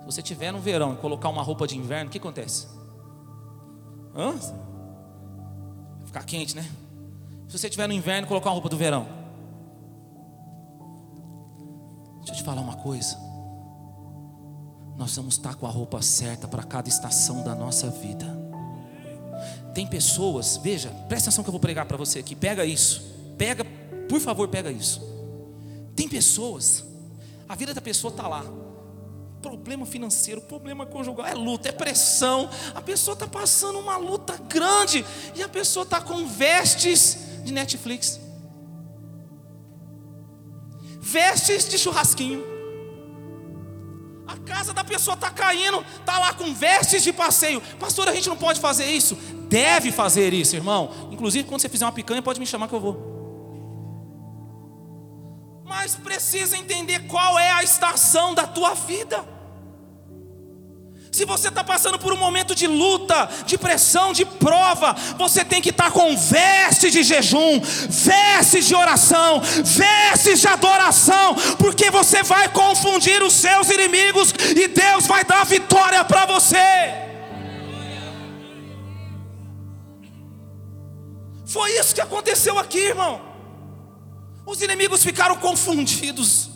Se 0.00 0.04
você 0.04 0.20
tiver 0.22 0.52
no 0.52 0.60
verão 0.60 0.92
e 0.92 0.96
colocar 0.98 1.30
uma 1.30 1.42
roupa 1.42 1.66
de 1.66 1.78
inverno, 1.78 2.08
o 2.08 2.12
que 2.12 2.18
acontece? 2.18 2.66
Hã? 4.14 4.32
Vai 5.98 6.06
ficar 6.06 6.24
quente, 6.24 6.54
né? 6.54 6.70
Se 7.48 7.58
você 7.58 7.70
tiver 7.70 7.86
no 7.86 7.94
inverno 7.94 8.26
e 8.26 8.28
colocar 8.28 8.50
uma 8.50 8.54
roupa 8.54 8.68
do 8.68 8.76
verão. 8.76 9.06
Deixa 12.18 12.32
eu 12.32 12.36
te 12.36 12.42
falar 12.42 12.60
uma 12.60 12.76
coisa. 12.76 13.16
Nós 14.96 15.16
vamos 15.16 15.34
estar 15.34 15.54
com 15.54 15.66
a 15.66 15.70
roupa 15.70 16.02
certa 16.02 16.46
para 16.46 16.62
cada 16.62 16.90
estação 16.90 17.42
da 17.42 17.54
nossa 17.54 17.88
vida. 17.88 18.26
Tem 19.74 19.86
pessoas, 19.86 20.58
veja, 20.58 20.90
presta 21.08 21.30
atenção 21.30 21.42
que 21.42 21.48
eu 21.48 21.52
vou 21.52 21.60
pregar 21.60 21.86
para 21.86 21.96
você 21.96 22.18
aqui. 22.18 22.36
Pega 22.36 22.66
isso. 22.66 23.11
Pega, 23.42 23.64
por 24.08 24.20
favor, 24.20 24.46
pega 24.46 24.70
isso. 24.70 25.02
Tem 25.96 26.08
pessoas, 26.08 26.84
a 27.48 27.56
vida 27.56 27.74
da 27.74 27.80
pessoa 27.80 28.12
está 28.12 28.28
lá 28.28 28.44
problema 29.42 29.84
financeiro, 29.84 30.40
problema 30.42 30.86
conjugal, 30.86 31.26
é 31.26 31.34
luta, 31.34 31.68
é 31.68 31.72
pressão. 31.72 32.48
A 32.72 32.80
pessoa 32.80 33.14
está 33.14 33.26
passando 33.26 33.80
uma 33.80 33.96
luta 33.96 34.36
grande 34.48 35.04
e 35.34 35.42
a 35.42 35.48
pessoa 35.48 35.82
está 35.82 36.00
com 36.00 36.24
vestes 36.24 37.18
de 37.42 37.52
Netflix, 37.52 38.20
vestes 41.00 41.68
de 41.68 41.76
churrasquinho. 41.80 42.44
A 44.24 44.36
casa 44.36 44.72
da 44.72 44.84
pessoa 44.84 45.14
está 45.14 45.30
caindo, 45.30 45.84
está 45.98 46.16
lá 46.16 46.32
com 46.32 46.54
vestes 46.54 47.02
de 47.02 47.12
passeio. 47.12 47.60
Pastor, 47.80 48.08
a 48.08 48.14
gente 48.14 48.28
não 48.28 48.36
pode 48.36 48.60
fazer 48.60 48.84
isso. 48.84 49.16
Deve 49.48 49.90
fazer 49.90 50.32
isso, 50.32 50.54
irmão. 50.54 51.08
Inclusive, 51.10 51.48
quando 51.48 51.60
você 51.60 51.68
fizer 51.68 51.84
uma 51.84 51.90
picanha, 51.90 52.22
pode 52.22 52.38
me 52.38 52.46
chamar 52.46 52.68
que 52.68 52.74
eu 52.76 52.80
vou 52.80 53.21
mas 55.72 55.94
precisa 55.94 56.54
entender 56.54 56.98
qual 57.08 57.38
é 57.38 57.50
a 57.50 57.62
estação 57.62 58.34
da 58.34 58.46
tua 58.46 58.74
vida. 58.74 59.24
Se 61.10 61.24
você 61.24 61.48
está 61.48 61.64
passando 61.64 61.98
por 61.98 62.12
um 62.12 62.16
momento 62.18 62.54
de 62.54 62.66
luta, 62.66 63.26
de 63.46 63.56
pressão, 63.56 64.12
de 64.12 64.26
prova, 64.26 64.94
você 65.16 65.42
tem 65.42 65.62
que 65.62 65.70
estar 65.70 65.86
tá 65.86 65.90
com 65.90 66.14
vestes 66.14 66.92
de 66.92 67.02
jejum, 67.02 67.58
vestes 67.88 68.66
de 68.66 68.74
oração, 68.74 69.40
vestes 69.40 70.40
de 70.42 70.46
adoração, 70.46 71.34
porque 71.58 71.90
você 71.90 72.22
vai 72.22 72.50
confundir 72.50 73.22
os 73.22 73.32
seus 73.32 73.70
inimigos 73.70 74.34
e 74.54 74.68
Deus 74.68 75.06
vai 75.06 75.24
dar 75.24 75.44
vitória 75.46 76.04
para 76.04 76.26
você. 76.26 77.00
Foi 81.46 81.70
isso 81.78 81.94
que 81.94 82.00
aconteceu 82.02 82.58
aqui, 82.58 82.78
irmão. 82.78 83.31
Os 84.52 84.60
inimigos 84.60 85.02
ficaram 85.02 85.34
confundidos. 85.36 86.50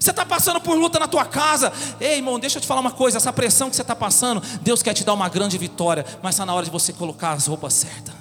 Você 0.00 0.10
está 0.10 0.26
passando 0.26 0.60
por 0.60 0.76
luta 0.76 0.98
na 0.98 1.06
tua 1.06 1.24
casa. 1.24 1.72
Ei, 2.00 2.16
irmão, 2.16 2.40
deixa 2.40 2.58
eu 2.58 2.60
te 2.60 2.66
falar 2.66 2.80
uma 2.80 2.90
coisa. 2.90 3.18
Essa 3.18 3.32
pressão 3.32 3.70
que 3.70 3.76
você 3.76 3.82
está 3.82 3.94
passando, 3.94 4.40
Deus 4.62 4.82
quer 4.82 4.94
te 4.94 5.04
dar 5.04 5.14
uma 5.14 5.28
grande 5.28 5.56
vitória. 5.56 6.04
Mas 6.20 6.34
está 6.34 6.44
na 6.44 6.52
hora 6.52 6.64
de 6.64 6.72
você 6.72 6.92
colocar 6.92 7.34
as 7.34 7.46
roupas 7.46 7.72
certas. 7.74 8.12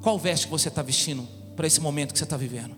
Qual 0.00 0.16
veste 0.20 0.46
que 0.46 0.52
você 0.52 0.68
está 0.68 0.80
vestindo 0.80 1.26
para 1.56 1.66
esse 1.66 1.80
momento 1.80 2.12
que 2.12 2.18
você 2.18 2.24
está 2.24 2.36
vivendo? 2.36 2.76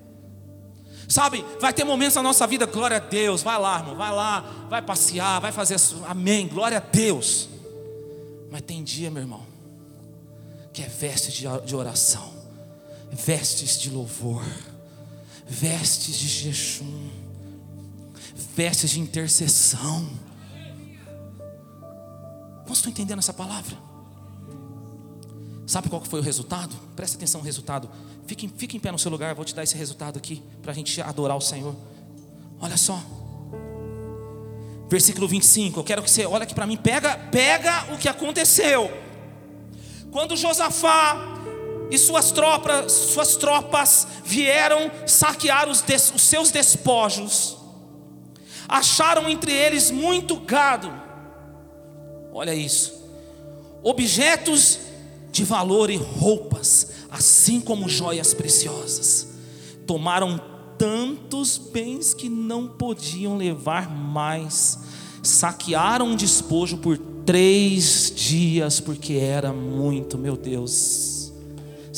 Sabe, 1.06 1.44
vai 1.60 1.74
ter 1.74 1.84
momentos 1.84 2.14
na 2.14 2.22
nossa 2.22 2.46
vida, 2.46 2.64
glória 2.64 2.96
a 2.96 3.00
Deus. 3.00 3.42
Vai 3.42 3.58
lá, 3.58 3.80
irmão, 3.80 3.96
vai 3.96 4.12
lá, 4.12 4.66
vai 4.70 4.80
passear, 4.80 5.42
vai 5.42 5.52
fazer. 5.52 5.76
Amém, 6.08 6.48
glória 6.48 6.78
a 6.78 6.80
Deus. 6.80 7.50
Mas 8.50 8.62
tem 8.62 8.82
dia, 8.82 9.10
meu 9.10 9.22
irmão, 9.22 9.42
que 10.72 10.80
é 10.82 10.86
veste 10.86 11.46
de 11.66 11.76
oração 11.76 12.39
vestes 13.12 13.78
de 13.78 13.90
louvor, 13.90 14.44
vestes 15.46 16.16
de 16.16 16.28
jejum, 16.28 17.08
vestes 18.54 18.90
de 18.90 19.00
intercessão. 19.00 20.08
Como 22.62 22.74
estou 22.74 22.90
entendendo 22.90 23.18
essa 23.18 23.32
palavra? 23.32 23.76
Sabe 25.66 25.88
qual 25.88 26.02
foi 26.04 26.20
o 26.20 26.22
resultado? 26.22 26.74
Presta 26.96 27.16
atenção 27.16 27.40
no 27.40 27.44
resultado. 27.44 27.88
Fique, 28.26 28.48
fique 28.56 28.76
em 28.76 28.80
pé 28.80 28.90
no 28.92 28.98
seu 28.98 29.10
lugar, 29.10 29.34
vou 29.34 29.44
te 29.44 29.54
dar 29.54 29.62
esse 29.62 29.76
resultado 29.76 30.16
aqui, 30.16 30.42
para 30.62 30.72
a 30.72 30.74
gente 30.74 31.00
adorar 31.00 31.36
o 31.36 31.40
Senhor. 31.40 31.74
Olha 32.60 32.76
só. 32.76 33.00
Versículo 34.88 35.28
25. 35.28 35.80
Eu 35.80 35.84
quero 35.84 36.02
que 36.02 36.10
você 36.10 36.26
olhe 36.26 36.42
aqui 36.42 36.54
para 36.54 36.66
mim, 36.66 36.76
pega, 36.76 37.16
pega 37.30 37.92
o 37.94 37.98
que 37.98 38.08
aconteceu. 38.08 38.90
Quando 40.10 40.36
Josafá 40.36 41.39
e 41.90 41.98
suas 41.98 42.30
tropas, 42.30 42.92
suas 42.92 43.36
tropas 43.36 44.06
vieram 44.24 44.90
saquear 45.06 45.68
os, 45.68 45.82
des, 45.82 46.12
os 46.14 46.22
seus 46.22 46.50
despojos, 46.50 47.56
acharam 48.68 49.28
entre 49.28 49.52
eles 49.52 49.90
muito 49.90 50.36
gado. 50.36 50.92
Olha 52.32 52.54
isso. 52.54 53.00
Objetos 53.82 54.78
de 55.32 55.44
valor 55.44 55.90
e 55.90 55.96
roupas, 55.96 56.90
assim 57.10 57.60
como 57.60 57.88
joias 57.88 58.32
preciosas. 58.34 59.26
Tomaram 59.86 60.40
tantos 60.78 61.58
bens 61.58 62.14
que 62.14 62.28
não 62.28 62.68
podiam 62.68 63.36
levar 63.36 63.90
mais. 63.90 64.78
Saquearam 65.22 66.06
um 66.06 66.16
despojo 66.16 66.78
por 66.78 66.96
três 67.26 68.12
dias, 68.14 68.80
porque 68.80 69.14
era 69.14 69.52
muito, 69.52 70.16
meu 70.16 70.36
Deus. 70.36 71.19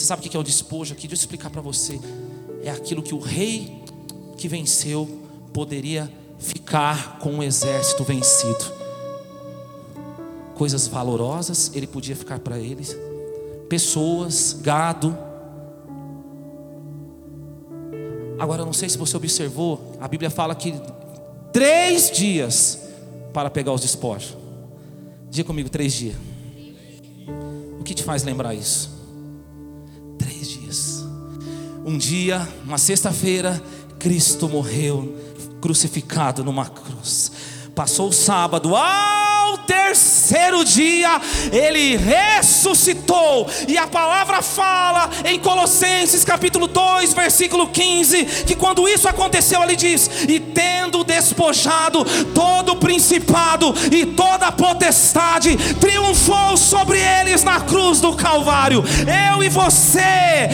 Você 0.03 0.09
sabe 0.09 0.27
o 0.27 0.29
que 0.29 0.37
é 0.37 0.41
o 0.41 0.43
despojo 0.43 0.93
aqui? 0.93 1.07
Deixa 1.07 1.23
eu 1.23 1.27
explicar 1.27 1.49
para 1.49 1.61
você. 1.61 2.01
É 2.65 2.71
aquilo 2.71 3.05
que 3.05 3.15
o 3.15 3.21
rei 3.21 3.85
que 4.37 4.49
venceu 4.49 5.09
poderia 5.53 6.13
ficar 6.41 7.21
com 7.21 7.39
o 7.39 7.43
exército 7.43 8.03
vencido. 8.03 8.65
Coisas 10.57 10.89
valorosas 10.89 11.71
ele 11.73 11.87
podia 11.87 12.17
ficar 12.17 12.41
para 12.41 12.59
eles, 12.59 12.97
pessoas, 13.69 14.59
gado. 14.61 15.17
Agora, 18.41 18.65
não 18.65 18.73
sei 18.73 18.89
se 18.89 18.99
você 18.99 19.17
observou, 19.17 19.95
a 20.01 20.09
Bíblia 20.09 20.31
fala 20.31 20.53
que 20.57 20.75
três 21.53 22.11
dias 22.11 22.89
para 23.33 23.49
pegar 23.49 23.73
os 23.73 23.83
despojos. 23.83 24.37
Diga 25.31 25.47
comigo, 25.47 25.69
três 25.69 25.93
dias. 25.93 26.17
O 27.79 27.85
que 27.85 27.95
te 27.95 28.03
faz 28.03 28.25
lembrar 28.25 28.53
isso? 28.53 28.92
Um 31.85 31.99
dia, 31.99 32.47
uma 32.65 32.79
sexta-feira, 32.79 33.61
Cristo 33.99 34.49
morreu 34.49 35.19
crucificado 35.61 36.45
numa 36.45 36.67
cruz. 36.67 37.33
Passou 37.75 38.09
o 38.09 38.13
sábado, 38.13 38.77
ao 39.53 39.59
terceiro 39.59 40.65
dia, 40.65 41.21
ele 41.53 41.97
ressuscitou, 41.97 43.47
e 43.69 43.77
a 43.77 43.87
palavra 43.87 44.41
fala 44.41 45.11
em 45.25 45.39
Colossenses 45.39 46.25
capítulo 46.25 46.67
2, 46.67 47.13
versículo 47.13 47.67
15, 47.69 48.25
que 48.47 48.57
quando 48.57 48.89
isso 48.89 49.07
aconteceu, 49.09 49.63
ele 49.63 49.77
diz: 49.77 50.09
E 50.27 50.41
tendo 50.41 51.05
despojado 51.05 52.05
todo 52.35 52.73
o 52.73 52.77
principado 52.77 53.75
e 53.91 54.07
toda 54.07 54.47
a 54.47 54.53
potestade, 54.53 55.57
triunfou 55.75 56.57
sobre 56.57 56.99
eles 56.99 57.45
na 57.45 57.61
cruz 57.61 58.01
do 58.01 58.15
Calvário. 58.15 58.83
Eu 59.33 59.45
e 59.45 59.49
você 59.49 60.49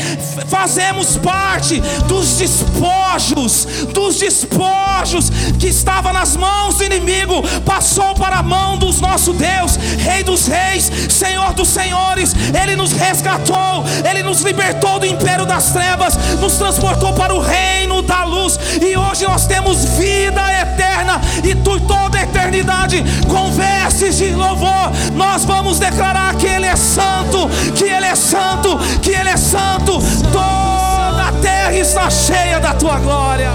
fazemos 0.49 1.17
parte 1.19 1.81
dos 2.09 2.37
despojos, 2.37 3.67
dos 3.93 4.19
despojos 4.19 5.31
que 5.59 5.69
estava 5.69 6.13
nas 6.13 6.37
mãos 6.37 6.77
do 6.77 6.85
inimigo 6.85 7.43
passou 7.65 8.15
para 8.15 8.39
a 8.39 8.43
mão 8.43 8.77
dos 8.88 9.01
nosso 9.03 9.35
Deus, 9.35 9.77
Rei 9.98 10.22
dos 10.22 10.46
Reis, 10.46 10.90
Senhor 11.11 11.53
dos 11.53 11.68
Senhores. 11.68 12.35
Ele 12.59 12.74
nos 12.74 12.92
resgatou, 12.92 13.85
Ele 14.09 14.22
nos 14.22 14.40
libertou 14.40 14.98
do 14.98 15.05
império 15.05 15.44
das 15.44 15.72
trevas, 15.72 16.16
nos 16.40 16.55
transportou 16.55 17.12
para 17.12 17.35
o 17.35 17.38
reino 17.38 18.01
da 18.01 18.24
luz. 18.24 18.59
E 18.81 18.96
hoje 18.96 19.27
nós 19.27 19.46
temos 19.46 19.85
vida 19.85 20.40
eterna 20.62 21.20
e 21.44 21.55
por 21.55 21.79
toda 21.83 22.16
a 22.16 22.22
eternidade, 22.22 23.05
com 23.29 23.53
vestes 23.53 24.16
de 24.16 24.31
louvor, 24.31 24.90
nós 25.14 25.44
vamos 25.44 25.79
declarar 25.79 26.35
que 26.37 26.46
Ele 26.46 26.66
é 26.66 26.77
santo, 26.77 27.46
que 27.77 27.85
Ele 27.85 28.07
é 28.07 28.14
santo, 28.14 28.79
que 29.03 29.11
Ele 29.11 29.29
é 29.29 29.37
santo. 29.37 29.98
Toda 30.33 31.29
a 31.29 31.33
terra 31.42 31.77
está 31.77 32.09
cheia 32.09 32.59
da 32.59 32.72
tua 32.72 32.98
glória. 32.98 33.51